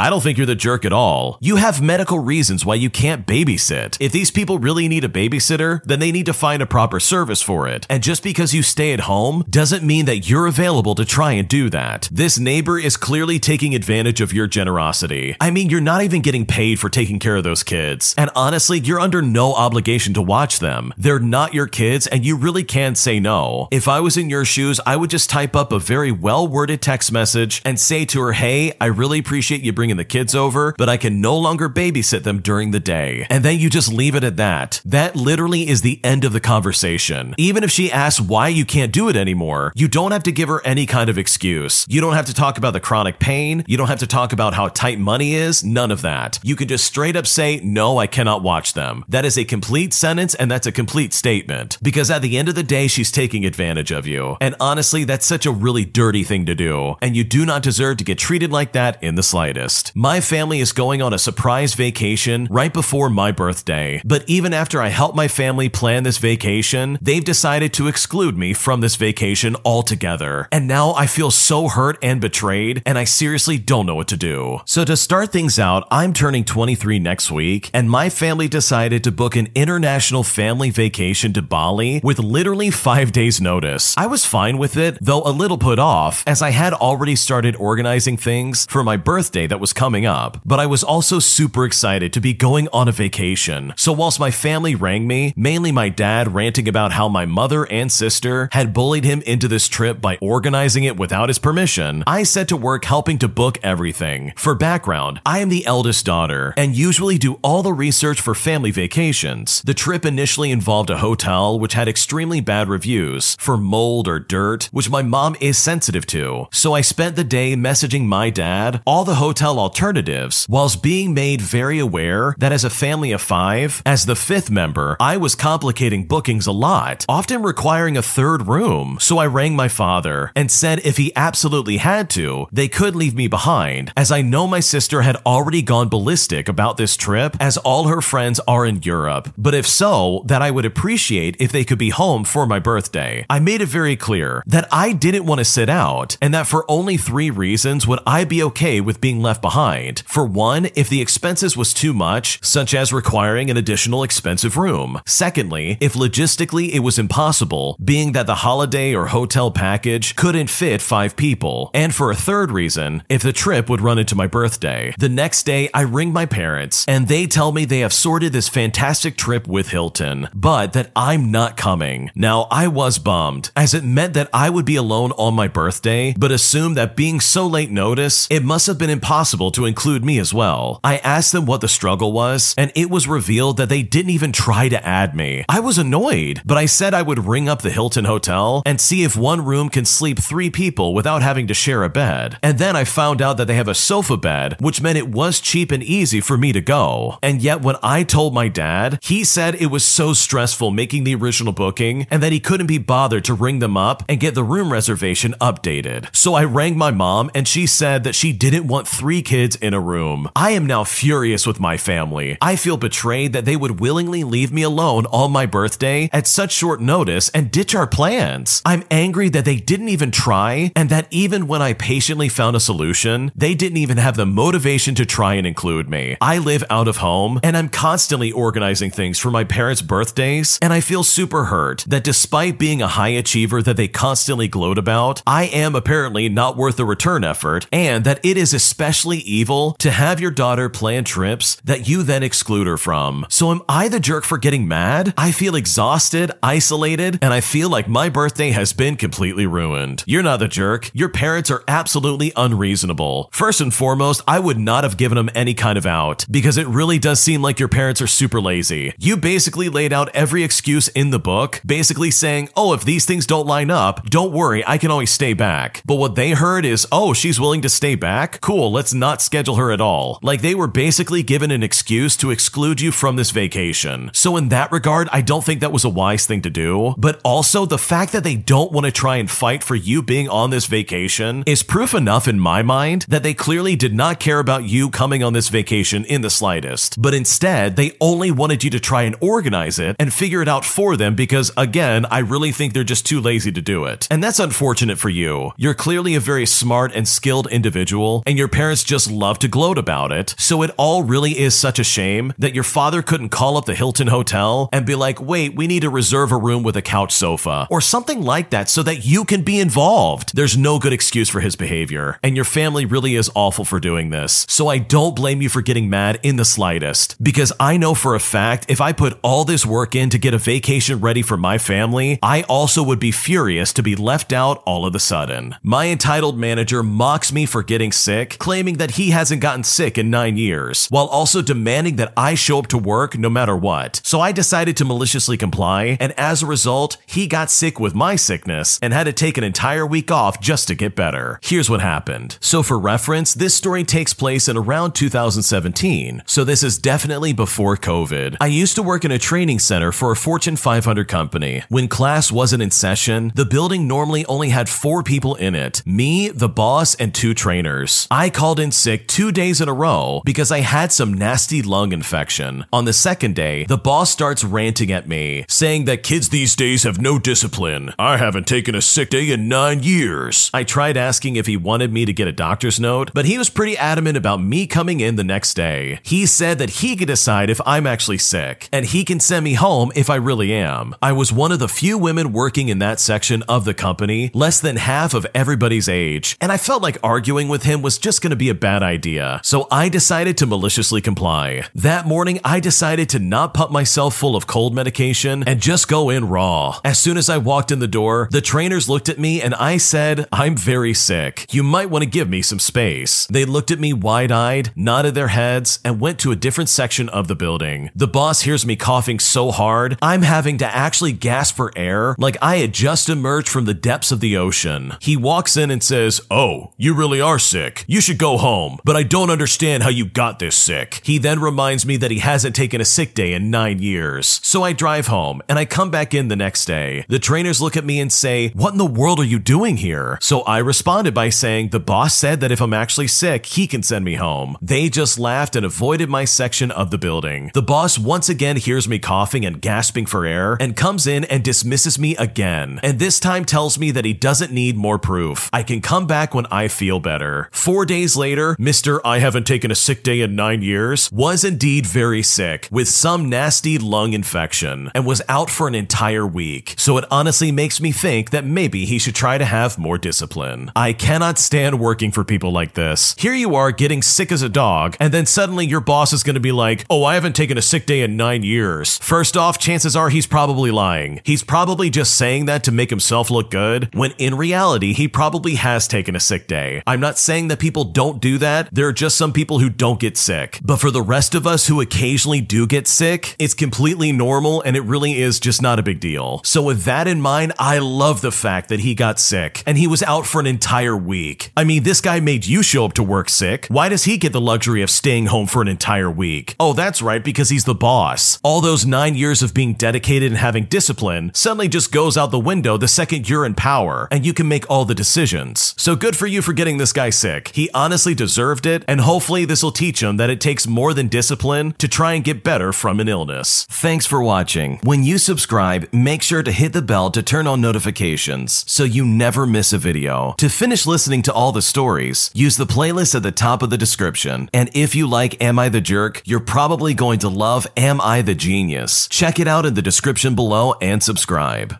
I 0.00 0.08
don't 0.08 0.22
think 0.22 0.38
you're 0.38 0.46
the 0.46 0.54
jerk 0.54 0.86
at 0.86 0.94
all. 0.94 1.36
You 1.42 1.56
have 1.56 1.82
medical 1.82 2.20
reasons 2.20 2.64
why 2.64 2.76
you 2.76 2.88
can't 2.88 3.26
babysit. 3.26 3.98
If 4.00 4.12
these 4.12 4.30
people 4.30 4.58
really 4.58 4.88
need 4.88 5.04
a 5.04 5.10
babysitter, 5.10 5.84
then 5.84 6.00
they 6.00 6.10
need 6.10 6.24
to 6.24 6.32
find 6.32 6.62
a 6.62 6.66
proper 6.66 6.98
service 6.98 7.42
for 7.42 7.68
it. 7.68 7.86
And 7.90 8.02
just 8.02 8.22
because 8.22 8.54
you 8.54 8.62
stay 8.62 8.94
at 8.94 9.00
home 9.00 9.44
doesn't 9.50 9.84
mean 9.86 10.06
that 10.06 10.26
you're 10.26 10.46
available 10.46 10.94
to 10.94 11.04
try 11.04 11.32
and 11.32 11.46
do 11.46 11.68
that. 11.68 12.08
This 12.10 12.38
neighbor 12.38 12.78
is 12.78 12.96
clearly 12.96 13.38
taking 13.38 13.74
advantage 13.74 14.22
of 14.22 14.32
your 14.32 14.46
generosity. 14.46 15.36
I 15.38 15.50
mean, 15.50 15.68
you're 15.68 15.82
not 15.82 16.00
even 16.00 16.22
getting 16.22 16.46
paid 16.46 16.80
for 16.80 16.88
taking 16.88 17.18
care 17.18 17.36
of 17.36 17.44
those 17.44 17.62
kids. 17.62 18.14
And 18.16 18.30
honestly, 18.34 18.78
you're 18.78 19.00
under 19.00 19.20
no 19.20 19.52
obligation 19.52 20.14
to 20.14 20.22
watch 20.22 20.60
them. 20.60 20.94
They're 20.96 21.18
not 21.18 21.52
your 21.52 21.66
kids, 21.66 22.06
and 22.06 22.24
you 22.24 22.38
really 22.38 22.64
can't 22.64 22.96
say 22.96 23.20
no. 23.20 23.68
If 23.70 23.86
I 23.86 24.00
was 24.00 24.16
in 24.16 24.30
your 24.30 24.46
shoes, 24.46 24.80
I 24.86 24.96
would 24.96 25.10
just 25.10 25.28
type 25.28 25.54
up 25.54 25.72
a 25.72 25.78
very 25.78 26.10
well 26.10 26.48
worded 26.48 26.80
text 26.80 27.12
message 27.12 27.60
and 27.66 27.78
say 27.78 28.06
to 28.06 28.22
her, 28.22 28.32
Hey, 28.32 28.72
I 28.80 28.86
really 28.86 29.18
appreciate 29.18 29.60
you 29.60 29.74
bringing 29.74 29.89
bringing 29.90 29.96
the 29.96 30.04
kids 30.04 30.36
over, 30.36 30.72
but 30.78 30.88
I 30.88 30.96
can 30.96 31.20
no 31.20 31.36
longer 31.36 31.68
babysit 31.68 32.22
them 32.22 32.40
during 32.40 32.70
the 32.70 32.78
day. 32.78 33.26
And 33.28 33.44
then 33.44 33.58
you 33.58 33.68
just 33.68 33.92
leave 33.92 34.14
it 34.14 34.22
at 34.22 34.36
that. 34.36 34.80
That 34.84 35.16
literally 35.16 35.68
is 35.68 35.82
the 35.82 36.00
end 36.04 36.24
of 36.24 36.32
the 36.32 36.38
conversation. 36.38 37.34
Even 37.36 37.64
if 37.64 37.72
she 37.72 37.90
asks 37.90 38.20
why 38.20 38.46
you 38.48 38.64
can't 38.64 38.92
do 38.92 39.08
it 39.08 39.16
anymore, 39.16 39.72
you 39.74 39.88
don't 39.88 40.12
have 40.12 40.22
to 40.24 40.32
give 40.32 40.48
her 40.48 40.64
any 40.64 40.86
kind 40.86 41.10
of 41.10 41.18
excuse. 41.18 41.86
You 41.88 42.00
don't 42.00 42.14
have 42.14 42.26
to 42.26 42.34
talk 42.34 42.56
about 42.56 42.72
the 42.72 42.78
chronic 42.78 43.18
pain. 43.18 43.64
You 43.66 43.76
don't 43.76 43.88
have 43.88 43.98
to 43.98 44.06
talk 44.06 44.32
about 44.32 44.54
how 44.54 44.68
tight 44.68 45.00
money 45.00 45.34
is. 45.34 45.64
None 45.64 45.90
of 45.90 46.02
that. 46.02 46.38
You 46.44 46.54
can 46.54 46.68
just 46.68 46.84
straight 46.84 47.16
up 47.16 47.26
say, 47.26 47.60
no, 47.64 47.98
I 47.98 48.06
cannot 48.06 48.44
watch 48.44 48.74
them. 48.74 49.04
That 49.08 49.24
is 49.24 49.36
a 49.36 49.44
complete 49.44 49.92
sentence 49.92 50.36
and 50.36 50.48
that's 50.48 50.68
a 50.68 50.72
complete 50.72 51.12
statement. 51.12 51.78
Because 51.82 52.12
at 52.12 52.22
the 52.22 52.38
end 52.38 52.48
of 52.48 52.54
the 52.54 52.62
day, 52.62 52.86
she's 52.86 53.10
taking 53.10 53.44
advantage 53.44 53.90
of 53.90 54.06
you. 54.06 54.36
And 54.40 54.54
honestly, 54.60 55.02
that's 55.02 55.26
such 55.26 55.46
a 55.46 55.50
really 55.50 55.84
dirty 55.84 56.22
thing 56.22 56.46
to 56.46 56.54
do. 56.54 56.94
And 57.02 57.16
you 57.16 57.24
do 57.24 57.44
not 57.44 57.64
deserve 57.64 57.96
to 57.96 58.04
get 58.04 58.18
treated 58.18 58.52
like 58.52 58.72
that 58.72 59.02
in 59.02 59.16
the 59.16 59.22
slightest. 59.24 59.69
My 59.94 60.20
family 60.20 60.60
is 60.60 60.72
going 60.72 61.00
on 61.02 61.12
a 61.12 61.18
surprise 61.18 61.74
vacation 61.74 62.46
right 62.50 62.72
before 62.72 63.08
my 63.10 63.30
birthday. 63.30 64.02
But 64.04 64.24
even 64.28 64.52
after 64.52 64.82
I 64.82 64.88
help 64.88 65.14
my 65.14 65.28
family 65.28 65.68
plan 65.68 66.02
this 66.02 66.18
vacation, 66.18 66.98
they've 67.00 67.24
decided 67.24 67.72
to 67.74 67.86
exclude 67.86 68.36
me 68.36 68.52
from 68.52 68.80
this 68.80 68.96
vacation 68.96 69.56
altogether. 69.64 70.48
And 70.50 70.66
now 70.66 70.94
I 70.94 71.06
feel 71.06 71.30
so 71.30 71.68
hurt 71.68 71.98
and 72.02 72.20
betrayed, 72.20 72.82
and 72.84 72.98
I 72.98 73.04
seriously 73.04 73.58
don't 73.58 73.86
know 73.86 73.94
what 73.94 74.08
to 74.08 74.16
do. 74.16 74.60
So 74.64 74.84
to 74.84 74.96
start 74.96 75.30
things 75.30 75.58
out, 75.58 75.86
I'm 75.90 76.12
turning 76.12 76.44
23 76.44 76.98
next 76.98 77.30
week, 77.30 77.70
and 77.72 77.90
my 77.90 78.10
family 78.10 78.48
decided 78.48 79.04
to 79.04 79.12
book 79.12 79.36
an 79.36 79.48
international 79.54 80.24
family 80.24 80.70
vacation 80.70 81.32
to 81.34 81.42
Bali 81.42 82.00
with 82.02 82.18
literally 82.18 82.70
five 82.70 83.12
days 83.20 83.40
notice. 83.40 83.94
I 83.96 84.06
was 84.06 84.24
fine 84.24 84.58
with 84.58 84.76
it, 84.76 84.98
though 85.00 85.22
a 85.22 85.30
little 85.30 85.58
put 85.58 85.78
off, 85.78 86.24
as 86.26 86.42
I 86.42 86.50
had 86.50 86.72
already 86.72 87.16
started 87.16 87.54
organizing 87.56 88.16
things 88.16 88.66
for 88.66 88.82
my 88.82 88.96
birthday 88.96 89.46
that 89.46 89.59
was 89.60 89.72
coming 89.72 90.06
up, 90.06 90.40
but 90.44 90.58
I 90.58 90.66
was 90.66 90.82
also 90.82 91.18
super 91.18 91.64
excited 91.64 92.12
to 92.12 92.20
be 92.20 92.32
going 92.32 92.68
on 92.72 92.88
a 92.88 92.92
vacation. 92.92 93.72
So 93.76 93.92
whilst 93.92 94.18
my 94.18 94.30
family 94.30 94.74
rang 94.74 95.06
me, 95.06 95.32
mainly 95.36 95.72
my 95.72 95.88
dad 95.88 96.34
ranting 96.34 96.68
about 96.68 96.92
how 96.92 97.08
my 97.08 97.26
mother 97.26 97.64
and 97.70 97.92
sister 97.92 98.48
had 98.52 98.72
bullied 98.72 99.04
him 99.04 99.22
into 99.22 99.48
this 99.48 99.68
trip 99.68 100.00
by 100.00 100.18
organizing 100.20 100.84
it 100.84 100.96
without 100.96 101.28
his 101.28 101.38
permission, 101.38 102.02
I 102.06 102.22
set 102.22 102.48
to 102.48 102.56
work 102.56 102.84
helping 102.84 103.18
to 103.18 103.28
book 103.28 103.58
everything. 103.62 104.32
For 104.36 104.54
background, 104.54 105.20
I 105.26 105.40
am 105.40 105.48
the 105.48 105.66
eldest 105.66 106.06
daughter 106.06 106.54
and 106.56 106.74
usually 106.74 107.18
do 107.18 107.38
all 107.42 107.62
the 107.62 107.72
research 107.72 108.20
for 108.20 108.34
family 108.34 108.70
vacations. 108.70 109.62
The 109.62 109.74
trip 109.74 110.04
initially 110.04 110.50
involved 110.50 110.90
a 110.90 110.98
hotel 110.98 111.58
which 111.58 111.74
had 111.74 111.88
extremely 111.88 112.40
bad 112.40 112.68
reviews 112.68 113.36
for 113.38 113.56
mold 113.56 114.08
or 114.08 114.18
dirt, 114.18 114.68
which 114.72 114.90
my 114.90 115.02
mom 115.02 115.36
is 115.40 115.58
sensitive 115.58 116.06
to. 116.06 116.46
So 116.52 116.72
I 116.72 116.80
spent 116.80 117.16
the 117.16 117.24
day 117.24 117.54
messaging 117.54 118.04
my 118.06 118.30
dad 118.30 118.82
all 118.86 119.04
the 119.04 119.16
hotel 119.16 119.49
alternatives 119.58 120.46
whilst 120.48 120.82
being 120.82 121.14
made 121.14 121.40
very 121.40 121.78
aware 121.78 122.34
that 122.38 122.52
as 122.52 122.64
a 122.64 122.70
family 122.70 123.12
of 123.12 123.20
five, 123.20 123.82
as 123.84 124.06
the 124.06 124.16
fifth 124.16 124.50
member, 124.50 124.96
I 125.00 125.16
was 125.16 125.34
complicating 125.34 126.06
bookings 126.06 126.46
a 126.46 126.52
lot, 126.52 127.04
often 127.08 127.42
requiring 127.42 127.96
a 127.96 128.02
third 128.02 128.46
room. 128.46 128.98
So 129.00 129.18
I 129.18 129.26
rang 129.26 129.56
my 129.56 129.68
father 129.68 130.32
and 130.34 130.50
said 130.50 130.80
if 130.84 130.96
he 130.96 131.14
absolutely 131.16 131.78
had 131.78 132.10
to, 132.10 132.46
they 132.52 132.68
could 132.68 132.94
leave 132.94 133.14
me 133.14 133.28
behind, 133.28 133.92
as 133.96 134.12
I 134.12 134.22
know 134.22 134.46
my 134.46 134.60
sister 134.60 135.02
had 135.02 135.16
already 135.26 135.62
gone 135.62 135.88
ballistic 135.88 136.48
about 136.48 136.76
this 136.76 136.96
trip, 136.96 137.36
as 137.40 137.56
all 137.58 137.88
her 137.88 138.00
friends 138.00 138.40
are 138.46 138.66
in 138.66 138.82
Europe. 138.82 139.32
But 139.36 139.54
if 139.54 139.66
so, 139.66 140.22
that 140.26 140.42
I 140.42 140.50
would 140.50 140.64
appreciate 140.64 141.36
if 141.38 141.52
they 141.52 141.64
could 141.64 141.78
be 141.78 141.90
home 141.90 142.24
for 142.24 142.46
my 142.46 142.58
birthday. 142.58 143.24
I 143.28 143.38
made 143.38 143.60
it 143.60 143.66
very 143.66 143.96
clear 143.96 144.42
that 144.46 144.68
I 144.70 144.92
didn't 144.92 145.26
want 145.26 145.38
to 145.38 145.44
sit 145.44 145.68
out, 145.68 146.16
and 146.20 146.32
that 146.34 146.46
for 146.46 146.70
only 146.70 146.96
three 146.96 147.30
reasons 147.30 147.86
would 147.86 148.00
I 148.06 148.24
be 148.24 148.42
okay 148.44 148.80
with 148.80 149.00
being 149.00 149.20
left 149.20 149.39
behind. 149.42 150.02
For 150.06 150.24
one, 150.24 150.68
if 150.74 150.88
the 150.88 151.00
expenses 151.00 151.56
was 151.56 151.74
too 151.74 151.92
much, 151.92 152.38
such 152.44 152.74
as 152.74 152.92
requiring 152.92 153.50
an 153.50 153.56
additional 153.56 154.02
expensive 154.02 154.56
room. 154.56 155.00
Secondly, 155.06 155.78
if 155.80 155.94
logistically 155.94 156.70
it 156.70 156.80
was 156.80 156.98
impossible, 156.98 157.76
being 157.82 158.12
that 158.12 158.26
the 158.26 158.36
holiday 158.36 158.94
or 158.94 159.06
hotel 159.06 159.50
package 159.50 160.16
couldn't 160.16 160.50
fit 160.50 160.82
five 160.82 161.16
people. 161.16 161.70
And 161.74 161.94
for 161.94 162.10
a 162.10 162.16
third 162.16 162.50
reason, 162.50 163.02
if 163.08 163.22
the 163.22 163.32
trip 163.32 163.68
would 163.68 163.80
run 163.80 163.98
into 163.98 164.14
my 164.14 164.26
birthday. 164.26 164.94
The 164.98 165.08
next 165.08 165.44
day, 165.44 165.70
I 165.72 165.82
ring 165.82 166.12
my 166.12 166.26
parents, 166.26 166.84
and 166.86 167.08
they 167.08 167.26
tell 167.26 167.52
me 167.52 167.64
they 167.64 167.80
have 167.80 167.92
sorted 167.92 168.32
this 168.32 168.48
fantastic 168.48 169.16
trip 169.16 169.46
with 169.48 169.68
Hilton, 169.68 170.28
but 170.34 170.72
that 170.74 170.90
I'm 170.94 171.30
not 171.30 171.56
coming. 171.56 172.10
Now, 172.14 172.46
I 172.50 172.68
was 172.68 172.98
bummed, 172.98 173.50
as 173.56 173.74
it 173.74 173.84
meant 173.84 174.14
that 174.14 174.28
I 174.32 174.50
would 174.50 174.64
be 174.64 174.76
alone 174.76 175.12
on 175.12 175.34
my 175.34 175.48
birthday, 175.48 176.14
but 176.18 176.32
assumed 176.32 176.76
that 176.76 176.96
being 176.96 177.20
so 177.20 177.46
late 177.46 177.70
notice, 177.70 178.26
it 178.30 178.44
must 178.44 178.66
have 178.66 178.78
been 178.78 178.90
impossible 178.90 179.29
to 179.30 179.64
include 179.64 180.04
me 180.04 180.18
as 180.18 180.34
well. 180.34 180.80
I 180.82 180.98
asked 180.98 181.32
them 181.32 181.46
what 181.46 181.60
the 181.60 181.68
struggle 181.68 182.12
was, 182.12 182.54
and 182.58 182.72
it 182.74 182.90
was 182.90 183.06
revealed 183.06 183.56
that 183.56 183.68
they 183.68 183.82
didn't 183.82 184.10
even 184.10 184.32
try 184.32 184.68
to 184.68 184.86
add 184.86 185.14
me. 185.14 185.44
I 185.48 185.60
was 185.60 185.78
annoyed, 185.78 186.42
but 186.44 186.58
I 186.58 186.66
said 186.66 186.94
I 186.94 187.02
would 187.02 187.26
ring 187.26 187.48
up 187.48 187.62
the 187.62 187.70
Hilton 187.70 188.04
Hotel 188.04 188.62
and 188.66 188.80
see 188.80 189.04
if 189.04 189.16
one 189.16 189.44
room 189.44 189.68
can 189.68 189.84
sleep 189.84 190.18
three 190.18 190.50
people 190.50 190.94
without 190.94 191.22
having 191.22 191.46
to 191.46 191.54
share 191.54 191.84
a 191.84 191.88
bed. 191.88 192.38
And 192.42 192.58
then 192.58 192.74
I 192.74 192.84
found 192.84 193.22
out 193.22 193.36
that 193.36 193.46
they 193.46 193.54
have 193.54 193.68
a 193.68 193.74
sofa 193.74 194.16
bed, 194.16 194.56
which 194.60 194.82
meant 194.82 194.98
it 194.98 195.08
was 195.08 195.40
cheap 195.40 195.70
and 195.70 195.82
easy 195.82 196.20
for 196.20 196.36
me 196.36 196.52
to 196.52 196.60
go. 196.60 197.18
And 197.22 197.40
yet, 197.40 197.62
when 197.62 197.76
I 197.82 198.02
told 198.02 198.34
my 198.34 198.48
dad, 198.48 198.98
he 199.02 199.24
said 199.24 199.54
it 199.54 199.66
was 199.66 199.84
so 199.84 200.12
stressful 200.12 200.70
making 200.70 201.04
the 201.04 201.14
original 201.14 201.52
booking 201.52 202.06
and 202.10 202.22
that 202.22 202.32
he 202.32 202.40
couldn't 202.40 202.66
be 202.66 202.78
bothered 202.78 203.24
to 203.24 203.34
ring 203.34 203.60
them 203.60 203.76
up 203.76 204.02
and 204.08 204.20
get 204.20 204.34
the 204.34 204.44
room 204.44 204.72
reservation 204.72 205.34
updated. 205.40 206.14
So 206.14 206.34
I 206.34 206.44
rang 206.44 206.76
my 206.76 206.90
mom 206.90 207.30
and 207.34 207.46
she 207.46 207.66
said 207.66 208.04
that 208.04 208.14
she 208.14 208.32
didn't 208.32 208.66
want 208.66 208.88
three 208.88 209.19
kids 209.22 209.56
in 209.56 209.74
a 209.74 209.80
room. 209.80 210.28
I 210.34 210.50
am 210.50 210.66
now 210.66 210.84
furious 210.84 211.46
with 211.46 211.60
my 211.60 211.76
family. 211.76 212.38
I 212.40 212.56
feel 212.56 212.76
betrayed 212.76 213.32
that 213.32 213.44
they 213.44 213.56
would 213.56 213.80
willingly 213.80 214.24
leave 214.24 214.52
me 214.52 214.62
alone 214.62 215.06
on 215.06 215.32
my 215.32 215.46
birthday 215.46 216.08
at 216.12 216.26
such 216.26 216.52
short 216.52 216.80
notice 216.80 217.28
and 217.30 217.50
ditch 217.50 217.74
our 217.74 217.86
plans. 217.86 218.62
I'm 218.64 218.84
angry 218.90 219.28
that 219.30 219.44
they 219.44 219.56
didn't 219.56 219.88
even 219.88 220.10
try 220.10 220.72
and 220.76 220.90
that 220.90 221.06
even 221.10 221.46
when 221.46 221.62
I 221.62 221.72
patiently 221.72 222.28
found 222.28 222.56
a 222.56 222.60
solution, 222.60 223.32
they 223.34 223.54
didn't 223.54 223.78
even 223.78 223.98
have 223.98 224.16
the 224.16 224.26
motivation 224.26 224.94
to 224.94 225.06
try 225.06 225.34
and 225.34 225.46
include 225.46 225.88
me. 225.88 226.16
I 226.20 226.38
live 226.38 226.64
out 226.70 226.88
of 226.88 226.98
home 226.98 227.40
and 227.42 227.56
I'm 227.56 227.68
constantly 227.68 228.32
organizing 228.32 228.90
things 228.90 229.18
for 229.18 229.30
my 229.30 229.44
parents' 229.44 229.82
birthdays, 229.82 230.58
and 230.62 230.72
I 230.72 230.80
feel 230.80 231.02
super 231.02 231.44
hurt 231.44 231.84
that 231.88 232.04
despite 232.04 232.58
being 232.58 232.82
a 232.82 232.88
high 232.88 233.08
achiever 233.08 233.62
that 233.62 233.76
they 233.76 233.88
constantly 233.88 234.48
gloat 234.48 234.78
about, 234.78 235.22
I 235.26 235.44
am 235.44 235.74
apparently 235.74 236.28
not 236.28 236.56
worth 236.56 236.76
the 236.76 236.84
return 236.84 237.24
effort, 237.24 237.66
and 237.72 238.04
that 238.04 238.20
it 238.22 238.36
is 238.36 238.54
especially 238.54 239.09
evil 239.18 239.74
to 239.78 239.90
have 239.90 240.20
your 240.20 240.30
daughter 240.30 240.68
plan 240.68 241.04
trips 241.04 241.56
that 241.64 241.88
you 241.88 242.02
then 242.02 242.22
exclude 242.22 242.66
her 242.66 242.76
from. 242.76 243.26
So 243.28 243.50
am 243.50 243.62
I 243.68 243.88
the 243.88 244.00
jerk 244.00 244.24
for 244.24 244.38
getting 244.38 244.68
mad? 244.68 245.14
I 245.16 245.32
feel 245.32 245.54
exhausted, 245.54 246.32
isolated, 246.42 247.18
and 247.22 247.32
I 247.32 247.40
feel 247.40 247.68
like 247.68 247.88
my 247.88 248.08
birthday 248.08 248.50
has 248.50 248.72
been 248.72 248.96
completely 248.96 249.46
ruined. 249.46 250.04
You're 250.06 250.22
not 250.22 250.38
the 250.38 250.48
jerk. 250.48 250.90
Your 250.94 251.08
parents 251.08 251.50
are 251.50 251.64
absolutely 251.68 252.32
unreasonable. 252.36 253.28
First 253.32 253.60
and 253.60 253.72
foremost, 253.72 254.22
I 254.26 254.38
would 254.38 254.58
not 254.58 254.84
have 254.84 254.96
given 254.96 255.16
them 255.16 255.30
any 255.34 255.54
kind 255.54 255.78
of 255.78 255.86
out 255.86 256.24
because 256.30 256.56
it 256.56 256.66
really 256.66 256.98
does 256.98 257.20
seem 257.20 257.42
like 257.42 257.58
your 257.58 257.68
parents 257.68 258.00
are 258.00 258.06
super 258.06 258.40
lazy. 258.40 258.94
You 258.98 259.16
basically 259.16 259.68
laid 259.68 259.92
out 259.92 260.14
every 260.14 260.44
excuse 260.44 260.88
in 260.88 261.10
the 261.10 261.18
book, 261.18 261.60
basically 261.64 262.10
saying, 262.10 262.48
oh, 262.56 262.72
if 262.72 262.84
these 262.84 263.04
things 263.04 263.26
don't 263.26 263.46
line 263.46 263.70
up, 263.70 264.08
don't 264.08 264.32
worry, 264.32 264.64
I 264.66 264.78
can 264.78 264.90
always 264.90 265.10
stay 265.10 265.32
back. 265.32 265.82
But 265.84 265.96
what 265.96 266.14
they 266.14 266.30
heard 266.30 266.64
is, 266.64 266.86
oh, 266.92 267.12
she's 267.12 267.40
willing 267.40 267.62
to 267.62 267.68
stay 267.68 267.94
back? 267.94 268.40
Cool, 268.40 268.72
let's 268.72 268.94
not 269.00 269.20
schedule 269.20 269.56
her 269.56 269.72
at 269.72 269.80
all. 269.80 270.18
Like 270.22 270.42
they 270.42 270.54
were 270.54 270.68
basically 270.68 271.24
given 271.24 271.50
an 271.50 271.62
excuse 271.64 272.16
to 272.18 272.30
exclude 272.30 272.80
you 272.80 272.92
from 272.92 273.16
this 273.16 273.32
vacation. 273.32 274.10
So, 274.12 274.36
in 274.36 274.50
that 274.50 274.70
regard, 274.70 275.08
I 275.10 275.22
don't 275.22 275.44
think 275.44 275.60
that 275.60 275.72
was 275.72 275.84
a 275.84 275.88
wise 275.88 276.26
thing 276.26 276.42
to 276.42 276.50
do. 276.50 276.94
But 276.96 277.20
also, 277.24 277.66
the 277.66 277.78
fact 277.78 278.12
that 278.12 278.22
they 278.22 278.36
don't 278.36 278.72
want 278.72 278.86
to 278.86 278.92
try 278.92 279.16
and 279.16 279.30
fight 279.30 279.64
for 279.64 279.74
you 279.74 280.02
being 280.02 280.28
on 280.28 280.50
this 280.50 280.66
vacation 280.66 281.42
is 281.46 281.62
proof 281.62 281.94
enough 281.94 282.28
in 282.28 282.38
my 282.38 282.62
mind 282.62 283.06
that 283.08 283.22
they 283.22 283.34
clearly 283.34 283.74
did 283.74 283.94
not 283.94 284.20
care 284.20 284.38
about 284.38 284.64
you 284.64 284.90
coming 284.90 285.24
on 285.24 285.32
this 285.32 285.48
vacation 285.48 286.04
in 286.04 286.20
the 286.20 286.30
slightest. 286.30 287.00
But 287.00 287.14
instead, 287.14 287.76
they 287.76 287.96
only 288.00 288.30
wanted 288.30 288.62
you 288.62 288.70
to 288.70 288.80
try 288.80 289.02
and 289.02 289.16
organize 289.20 289.78
it 289.78 289.96
and 289.98 290.12
figure 290.12 290.42
it 290.42 290.48
out 290.48 290.64
for 290.64 290.96
them 290.96 291.14
because, 291.14 291.50
again, 291.56 292.06
I 292.10 292.18
really 292.18 292.52
think 292.52 292.74
they're 292.74 292.84
just 292.84 293.06
too 293.06 293.20
lazy 293.20 293.50
to 293.52 293.62
do 293.62 293.84
it. 293.84 294.06
And 294.10 294.22
that's 294.22 294.38
unfortunate 294.38 294.98
for 294.98 295.08
you. 295.08 295.52
You're 295.56 295.74
clearly 295.74 296.14
a 296.14 296.20
very 296.20 296.46
smart 296.46 296.92
and 296.94 297.08
skilled 297.08 297.46
individual, 297.48 298.22
and 298.26 298.36
your 298.36 298.48
parents 298.48 298.84
just 298.90 299.08
love 299.08 299.38
to 299.38 299.46
gloat 299.46 299.78
about 299.78 300.10
it. 300.10 300.34
So 300.36 300.62
it 300.62 300.72
all 300.76 301.04
really 301.04 301.38
is 301.38 301.54
such 301.54 301.78
a 301.78 301.84
shame 301.84 302.34
that 302.38 302.54
your 302.56 302.64
father 302.64 303.02
couldn't 303.02 303.28
call 303.28 303.56
up 303.56 303.64
the 303.64 303.76
Hilton 303.76 304.08
Hotel 304.08 304.68
and 304.72 304.84
be 304.84 304.96
like, 304.96 305.20
wait, 305.20 305.54
we 305.54 305.68
need 305.68 305.82
to 305.82 305.90
reserve 305.90 306.32
a 306.32 306.36
room 306.36 306.64
with 306.64 306.76
a 306.76 306.82
couch 306.82 307.12
sofa 307.12 307.68
or 307.70 307.80
something 307.80 308.20
like 308.20 308.50
that 308.50 308.68
so 308.68 308.82
that 308.82 309.04
you 309.06 309.24
can 309.24 309.42
be 309.42 309.60
involved. 309.60 310.34
There's 310.34 310.58
no 310.58 310.80
good 310.80 310.92
excuse 310.92 311.28
for 311.28 311.38
his 311.38 311.54
behavior, 311.54 312.18
and 312.20 312.34
your 312.34 312.44
family 312.44 312.84
really 312.84 313.14
is 313.14 313.30
awful 313.36 313.64
for 313.64 313.78
doing 313.78 314.10
this. 314.10 314.44
So 314.48 314.66
I 314.66 314.78
don't 314.78 315.14
blame 315.14 315.40
you 315.40 315.48
for 315.48 315.62
getting 315.62 315.88
mad 315.88 316.18
in 316.24 316.34
the 316.34 316.44
slightest 316.44 317.22
because 317.22 317.52
I 317.60 317.76
know 317.76 317.94
for 317.94 318.16
a 318.16 318.20
fact 318.20 318.66
if 318.68 318.80
I 318.80 318.92
put 318.92 319.20
all 319.22 319.44
this 319.44 319.64
work 319.64 319.94
in 319.94 320.10
to 320.10 320.18
get 320.18 320.34
a 320.34 320.38
vacation 320.38 321.00
ready 321.00 321.22
for 321.22 321.36
my 321.36 321.58
family, 321.58 322.18
I 322.24 322.42
also 322.42 322.82
would 322.82 322.98
be 322.98 323.12
furious 323.12 323.72
to 323.74 323.84
be 323.84 323.94
left 323.94 324.32
out 324.32 324.64
all 324.66 324.84
of 324.84 324.96
a 324.96 324.98
sudden. 324.98 325.54
My 325.62 325.86
entitled 325.86 326.36
manager 326.36 326.82
mocks 326.82 327.32
me 327.32 327.46
for 327.46 327.62
getting 327.62 327.92
sick, 327.92 328.36
claiming 328.38 328.69
claiming 328.70 328.78
that 328.78 328.96
he 328.96 329.10
hasn't 329.10 329.40
gotten 329.40 329.64
sick 329.64 329.98
in 329.98 330.10
nine 330.10 330.36
years, 330.36 330.86
while 330.90 331.06
also 331.06 331.42
demanding 331.42 331.96
that 331.96 332.12
I 332.16 332.34
show 332.36 332.58
up 332.58 332.68
to 332.68 332.78
work 332.78 333.18
no 333.18 333.30
matter 333.30 333.56
what. 333.56 334.00
So 334.04 334.20
I 334.20 334.32
decided 334.32 334.76
to 334.76 334.84
maliciously 334.84 335.36
comply, 335.36 335.96
and 336.00 336.12
as 336.18 336.42
a 336.42 336.46
result, 336.46 336.96
he 337.06 337.26
got 337.26 337.50
sick 337.50 337.80
with 337.80 337.94
my 337.94 338.16
sickness 338.16 338.78
and 338.82 338.92
had 338.92 339.06
to 339.06 339.12
take 339.12 339.38
an 339.38 339.44
entire 339.44 339.86
week 339.86 340.10
off 340.10 340.40
just 340.40 340.68
to 340.68 340.74
get 340.74 340.94
better. 340.94 341.38
Here's 341.42 341.70
what 341.70 341.80
happened. 341.80 342.38
So, 342.40 342.62
for 342.62 342.78
reference, 342.78 343.34
this 343.34 343.54
story 343.54 343.84
takes 343.84 344.14
place 344.14 344.48
in 344.48 344.56
around 344.56 344.92
2017, 344.94 346.22
so 346.26 346.44
this 346.44 346.62
is 346.62 346.78
definitely 346.78 347.32
before 347.32 347.76
COVID. 347.76 348.36
I 348.40 348.46
used 348.46 348.76
to 348.76 348.82
work 348.82 349.04
in 349.04 349.12
a 349.12 349.18
training 349.18 349.58
center 349.58 349.92
for 349.92 350.12
a 350.12 350.16
Fortune 350.16 350.56
500 350.56 351.08
company. 351.08 351.62
When 351.68 351.88
class 351.88 352.30
wasn't 352.30 352.62
in 352.62 352.70
session, 352.70 353.32
the 353.34 353.44
building 353.44 353.88
normally 353.88 354.24
only 354.26 354.50
had 354.50 354.68
four 354.68 355.02
people 355.02 355.34
in 355.34 355.54
it 355.54 355.82
me, 355.86 356.28
the 356.28 356.48
boss, 356.48 356.94
and 356.96 357.14
two 357.14 357.34
trainers. 357.34 358.06
I 358.10 358.30
called 358.30 358.59
in 358.60 358.72
sick 358.72 359.06
two 359.06 359.32
days 359.32 359.60
in 359.60 359.68
a 359.68 359.72
row 359.72 360.22
because 360.24 360.52
I 360.52 360.60
had 360.60 360.92
some 360.92 361.14
nasty 361.14 361.62
lung 361.62 361.92
infection. 361.92 362.66
On 362.72 362.84
the 362.84 362.92
second 362.92 363.34
day, 363.34 363.64
the 363.64 363.78
boss 363.78 364.10
starts 364.10 364.44
ranting 364.44 364.92
at 364.92 365.08
me, 365.08 365.44
saying 365.48 365.86
that 365.86 366.02
kids 366.02 366.28
these 366.28 366.54
days 366.54 366.82
have 366.82 367.00
no 367.00 367.18
discipline. 367.18 367.92
I 367.98 368.16
haven't 368.16 368.46
taken 368.46 368.74
a 368.74 368.82
sick 368.82 369.10
day 369.10 369.30
in 369.30 369.48
nine 369.48 369.82
years. 369.82 370.50
I 370.52 370.64
tried 370.64 370.96
asking 370.96 371.36
if 371.36 371.46
he 371.46 371.56
wanted 371.56 371.92
me 371.92 372.04
to 372.04 372.12
get 372.12 372.28
a 372.28 372.32
doctor's 372.32 372.78
note, 372.78 373.10
but 373.14 373.24
he 373.24 373.38
was 373.38 373.50
pretty 373.50 373.76
adamant 373.76 374.16
about 374.16 374.42
me 374.42 374.66
coming 374.66 375.00
in 375.00 375.16
the 375.16 375.24
next 375.24 375.54
day. 375.54 376.00
He 376.02 376.26
said 376.26 376.58
that 376.58 376.70
he 376.70 376.96
could 376.96 377.08
decide 377.08 377.50
if 377.50 377.60
I'm 377.66 377.86
actually 377.86 378.18
sick, 378.18 378.68
and 378.72 378.84
he 378.84 379.04
can 379.04 379.20
send 379.20 379.44
me 379.44 379.54
home 379.54 379.90
if 379.94 380.10
I 380.10 380.16
really 380.16 380.52
am. 380.52 380.94
I 381.00 381.12
was 381.12 381.32
one 381.32 381.52
of 381.52 381.58
the 381.58 381.68
few 381.68 381.96
women 381.96 382.32
working 382.32 382.68
in 382.68 382.78
that 382.80 383.00
section 383.00 383.42
of 383.44 383.64
the 383.64 383.74
company, 383.74 384.30
less 384.34 384.60
than 384.60 384.76
half 384.76 385.14
of 385.14 385.26
everybody's 385.34 385.88
age, 385.88 386.36
and 386.40 386.52
I 386.52 386.56
felt 386.58 386.82
like 386.82 386.98
arguing 387.02 387.48
with 387.48 387.62
him 387.62 387.80
was 387.80 387.98
just 387.98 388.20
going 388.20 388.30
to 388.30 388.36
be 388.36 388.49
a 388.50 388.54
bad 388.54 388.82
idea, 388.82 389.40
so 389.42 389.66
I 389.70 389.88
decided 389.88 390.36
to 390.38 390.46
maliciously 390.46 391.00
comply. 391.00 391.64
That 391.74 392.06
morning, 392.06 392.40
I 392.44 392.60
decided 392.60 393.08
to 393.10 393.18
not 393.18 393.54
pump 393.54 393.70
myself 393.70 394.14
full 394.14 394.36
of 394.36 394.46
cold 394.46 394.74
medication 394.74 395.42
and 395.46 395.60
just 395.60 395.88
go 395.88 396.10
in 396.10 396.28
raw. 396.28 396.80
As 396.84 396.98
soon 396.98 397.16
as 397.16 397.30
I 397.30 397.38
walked 397.38 397.70
in 397.70 397.78
the 397.78 397.88
door, 397.88 398.28
the 398.30 398.40
trainers 398.40 398.88
looked 398.88 399.08
at 399.08 399.18
me 399.18 399.40
and 399.40 399.54
I 399.54 399.78
said, 399.78 400.28
I'm 400.32 400.56
very 400.56 400.92
sick. 400.92 401.46
You 401.50 401.62
might 401.62 401.88
want 401.88 402.04
to 402.04 402.10
give 402.10 402.28
me 402.28 402.42
some 402.42 402.58
space. 402.58 403.26
They 403.28 403.44
looked 403.44 403.70
at 403.70 403.80
me 403.80 403.92
wide 403.92 404.32
eyed, 404.32 404.70
nodded 404.76 405.14
their 405.14 405.28
heads, 405.28 405.78
and 405.84 406.00
went 406.00 406.18
to 406.20 406.32
a 406.32 406.36
different 406.36 406.68
section 406.68 407.08
of 407.08 407.28
the 407.28 407.36
building. 407.36 407.90
The 407.94 408.08
boss 408.08 408.42
hears 408.42 408.66
me 408.66 408.76
coughing 408.76 409.18
so 409.20 409.50
hard, 409.50 409.96
I'm 410.02 410.22
having 410.22 410.58
to 410.58 410.66
actually 410.66 411.12
gasp 411.12 411.56
for 411.56 411.72
air 411.76 412.16
like 412.18 412.36
I 412.42 412.56
had 412.56 412.72
just 412.72 413.08
emerged 413.08 413.48
from 413.48 413.64
the 413.64 413.74
depths 413.74 414.10
of 414.10 414.20
the 414.20 414.36
ocean. 414.36 414.96
He 415.00 415.16
walks 415.16 415.56
in 415.56 415.70
and 415.70 415.82
says, 415.82 416.20
Oh, 416.30 416.72
you 416.76 416.94
really 416.94 417.20
are 417.20 417.38
sick. 417.38 417.84
You 417.86 418.00
should 418.00 418.18
go 418.18 418.36
home, 418.40 418.78
but 418.84 418.96
I 418.96 419.02
don't 419.02 419.30
understand 419.30 419.82
how 419.82 419.88
you 419.88 420.04
got 420.04 420.38
this 420.38 420.56
sick. 420.56 421.00
He 421.04 421.18
then 421.18 421.40
reminds 421.40 421.86
me 421.86 421.96
that 421.98 422.10
he 422.10 422.18
hasn't 422.18 422.56
taken 422.56 422.80
a 422.80 422.84
sick 422.84 423.14
day 423.14 423.32
in 423.32 423.50
nine 423.50 423.78
years. 423.78 424.40
So 424.42 424.62
I 424.62 424.72
drive 424.72 425.06
home 425.06 425.42
and 425.48 425.58
I 425.58 425.64
come 425.64 425.90
back 425.90 426.14
in 426.14 426.28
the 426.28 426.36
next 426.36 426.64
day. 426.64 427.04
The 427.08 427.18
trainers 427.18 427.60
look 427.60 427.76
at 427.76 427.84
me 427.84 428.00
and 428.00 428.12
say, 428.12 428.50
What 428.54 428.72
in 428.72 428.78
the 428.78 428.86
world 428.86 429.20
are 429.20 429.24
you 429.24 429.38
doing 429.38 429.76
here? 429.76 430.18
So 430.20 430.40
I 430.42 430.58
responded 430.58 431.14
by 431.14 431.28
saying, 431.28 431.68
The 431.68 431.80
boss 431.80 432.14
said 432.14 432.40
that 432.40 432.52
if 432.52 432.60
I'm 432.60 432.74
actually 432.74 433.08
sick, 433.08 433.46
he 433.46 433.66
can 433.66 433.82
send 433.82 434.04
me 434.04 434.14
home. 434.14 434.56
They 434.60 434.88
just 434.88 435.18
laughed 435.18 435.54
and 435.54 435.64
avoided 435.64 436.08
my 436.08 436.24
section 436.24 436.70
of 436.70 436.90
the 436.90 436.98
building. 436.98 437.50
The 437.54 437.62
boss 437.62 437.98
once 437.98 438.28
again 438.28 438.56
hears 438.56 438.88
me 438.88 438.98
coughing 438.98 439.44
and 439.44 439.60
gasping 439.60 440.06
for 440.06 440.24
air 440.24 440.56
and 440.60 440.76
comes 440.76 441.06
in 441.06 441.24
and 441.24 441.44
dismisses 441.44 441.98
me 441.98 442.16
again. 442.16 442.80
And 442.82 442.98
this 442.98 443.20
time 443.20 443.44
tells 443.44 443.78
me 443.78 443.90
that 443.90 444.04
he 444.04 444.14
doesn't 444.14 444.52
need 444.52 444.76
more 444.76 444.98
proof. 444.98 445.50
I 445.52 445.62
can 445.62 445.80
come 445.80 446.06
back 446.06 446.34
when 446.34 446.46
I 446.46 446.68
feel 446.68 447.00
better. 447.00 447.48
Four 447.52 447.84
days 447.84 448.16
later, 448.16 448.29
Mr. 448.38 449.00
I 449.04 449.18
haven't 449.18 449.46
taken 449.46 449.70
a 449.70 449.74
sick 449.74 450.02
day 450.02 450.20
in 450.20 450.36
nine 450.36 450.62
years 450.62 451.10
was 451.12 451.44
indeed 451.44 451.86
very 451.86 452.22
sick 452.22 452.68
with 452.70 452.88
some 452.88 453.28
nasty 453.28 453.78
lung 453.78 454.12
infection 454.12 454.90
and 454.94 455.04
was 455.04 455.22
out 455.28 455.50
for 455.50 455.66
an 455.66 455.74
entire 455.74 456.26
week. 456.26 456.74
So 456.78 456.96
it 456.98 457.04
honestly 457.10 457.50
makes 457.50 457.80
me 457.80 457.92
think 457.92 458.30
that 458.30 458.44
maybe 458.44 458.84
he 458.84 458.98
should 458.98 459.14
try 459.14 459.38
to 459.38 459.44
have 459.44 459.78
more 459.78 459.98
discipline. 459.98 460.70
I 460.76 460.92
cannot 460.92 461.38
stand 461.38 461.80
working 461.80 462.12
for 462.12 462.24
people 462.24 462.52
like 462.52 462.74
this. 462.74 463.14
Here 463.18 463.34
you 463.34 463.54
are 463.54 463.72
getting 463.72 464.02
sick 464.02 464.30
as 464.30 464.42
a 464.42 464.48
dog, 464.48 464.96
and 465.00 465.12
then 465.12 465.26
suddenly 465.26 465.66
your 465.66 465.80
boss 465.80 466.12
is 466.12 466.22
going 466.22 466.34
to 466.34 466.40
be 466.40 466.52
like, 466.52 466.84
Oh, 466.88 467.04
I 467.04 467.14
haven't 467.14 467.36
taken 467.36 467.58
a 467.58 467.62
sick 467.62 467.86
day 467.86 468.02
in 468.02 468.16
nine 468.16 468.42
years. 468.42 468.98
First 468.98 469.36
off, 469.36 469.58
chances 469.58 469.96
are 469.96 470.08
he's 470.08 470.26
probably 470.26 470.70
lying. 470.70 471.20
He's 471.24 471.42
probably 471.42 471.90
just 471.90 472.14
saying 472.16 472.46
that 472.46 472.64
to 472.64 472.72
make 472.72 472.90
himself 472.90 473.30
look 473.30 473.50
good, 473.50 473.94
when 473.94 474.12
in 474.18 474.36
reality, 474.36 474.92
he 474.92 475.08
probably 475.08 475.56
has 475.56 475.88
taken 475.88 476.14
a 476.14 476.20
sick 476.20 476.46
day. 476.46 476.82
I'm 476.86 477.00
not 477.00 477.18
saying 477.18 477.48
that 477.48 477.58
people 477.58 477.84
don't 477.84 478.19
do 478.20 478.38
that, 478.38 478.68
there 478.72 478.86
are 478.86 478.92
just 478.92 479.16
some 479.16 479.32
people 479.32 479.58
who 479.58 479.70
don't 479.70 480.00
get 480.00 480.16
sick. 480.16 480.60
But 480.62 480.76
for 480.76 480.90
the 480.90 481.02
rest 481.02 481.34
of 481.34 481.46
us 481.46 481.66
who 481.66 481.80
occasionally 481.80 482.40
do 482.40 482.66
get 482.66 482.86
sick, 482.86 483.36
it's 483.38 483.54
completely 483.54 484.12
normal 484.12 484.62
and 484.62 484.76
it 484.76 484.82
really 484.82 485.20
is 485.20 485.40
just 485.40 485.62
not 485.62 485.78
a 485.78 485.82
big 485.82 486.00
deal. 486.00 486.40
So, 486.44 486.62
with 486.62 486.84
that 486.84 487.06
in 487.06 487.20
mind, 487.20 487.52
I 487.58 487.78
love 487.78 488.20
the 488.20 488.32
fact 488.32 488.68
that 488.68 488.80
he 488.80 488.94
got 488.94 489.18
sick 489.18 489.62
and 489.66 489.78
he 489.78 489.86
was 489.86 490.02
out 490.02 490.26
for 490.26 490.40
an 490.40 490.46
entire 490.46 490.96
week. 490.96 491.52
I 491.56 491.64
mean, 491.64 491.82
this 491.82 492.00
guy 492.00 492.20
made 492.20 492.46
you 492.46 492.62
show 492.62 492.84
up 492.84 492.92
to 492.94 493.02
work 493.02 493.28
sick. 493.28 493.66
Why 493.68 493.88
does 493.88 494.04
he 494.04 494.16
get 494.16 494.32
the 494.32 494.40
luxury 494.40 494.82
of 494.82 494.90
staying 494.90 495.26
home 495.26 495.46
for 495.46 495.62
an 495.62 495.68
entire 495.68 496.10
week? 496.10 496.56
Oh, 496.60 496.72
that's 496.72 497.02
right, 497.02 497.22
because 497.22 497.48
he's 497.48 497.64
the 497.64 497.74
boss. 497.74 498.38
All 498.42 498.60
those 498.60 498.86
nine 498.86 499.14
years 499.14 499.42
of 499.42 499.54
being 499.54 499.74
dedicated 499.74 500.30
and 500.30 500.38
having 500.38 500.64
discipline 500.64 501.30
suddenly 501.34 501.68
just 501.68 501.92
goes 501.92 502.16
out 502.16 502.30
the 502.30 502.38
window 502.38 502.76
the 502.76 502.88
second 502.88 503.28
you're 503.28 503.44
in 503.44 503.54
power 503.54 504.08
and 504.10 504.24
you 504.26 504.32
can 504.32 504.48
make 504.48 504.68
all 504.70 504.84
the 504.84 504.94
decisions. 504.94 505.74
So, 505.76 505.96
good 505.96 506.16
for 506.16 506.26
you 506.26 506.42
for 506.42 506.52
getting 506.52 506.78
this 506.78 506.92
guy 506.92 507.10
sick. 507.10 507.48
He 507.54 507.70
deserved 508.14 508.66
it, 508.66 508.84
and 508.86 509.00
hopefully, 509.00 509.44
this 509.44 509.62
will 509.62 509.72
teach 509.72 510.02
him 510.02 510.16
that 510.16 510.30
it 510.30 510.40
takes 510.40 510.66
more 510.66 510.94
than 510.94 511.08
discipline 511.08 511.72
to 511.78 511.88
try 511.88 512.14
and 512.14 512.24
get 512.24 512.44
better 512.44 512.72
from 512.72 513.00
an 513.00 513.08
illness. 513.08 513.66
Thanks 513.70 514.06
for 514.06 514.22
watching. 514.22 514.78
When 514.82 515.02
you 515.02 515.18
subscribe, 515.18 515.88
make 515.92 516.22
sure 516.22 516.42
to 516.42 516.52
hit 516.52 516.72
the 516.72 516.82
bell 516.82 517.10
to 517.10 517.22
turn 517.22 517.46
on 517.46 517.60
notifications 517.60 518.64
so 518.66 518.84
you 518.84 519.04
never 519.04 519.46
miss 519.46 519.72
a 519.72 519.78
video. 519.78 520.34
To 520.38 520.48
finish 520.48 520.86
listening 520.86 521.22
to 521.22 521.32
all 521.32 521.52
the 521.52 521.62
stories, 521.62 522.30
use 522.34 522.56
the 522.56 522.66
playlist 522.66 523.14
at 523.14 523.22
the 523.22 523.32
top 523.32 523.62
of 523.62 523.70
the 523.70 523.78
description. 523.78 524.48
And 524.52 524.70
if 524.74 524.94
you 524.94 525.06
like 525.06 525.42
Am 525.42 525.58
I 525.58 525.68
the 525.68 525.80
Jerk, 525.80 526.22
you're 526.24 526.40
probably 526.40 526.94
going 526.94 527.18
to 527.20 527.28
love 527.28 527.66
Am 527.76 528.00
I 528.00 528.22
the 528.22 528.34
Genius. 528.34 529.08
Check 529.08 529.38
it 529.38 529.48
out 529.48 529.66
in 529.66 529.74
the 529.74 529.82
description 529.82 530.34
below 530.34 530.74
and 530.80 531.02
subscribe. 531.02 531.76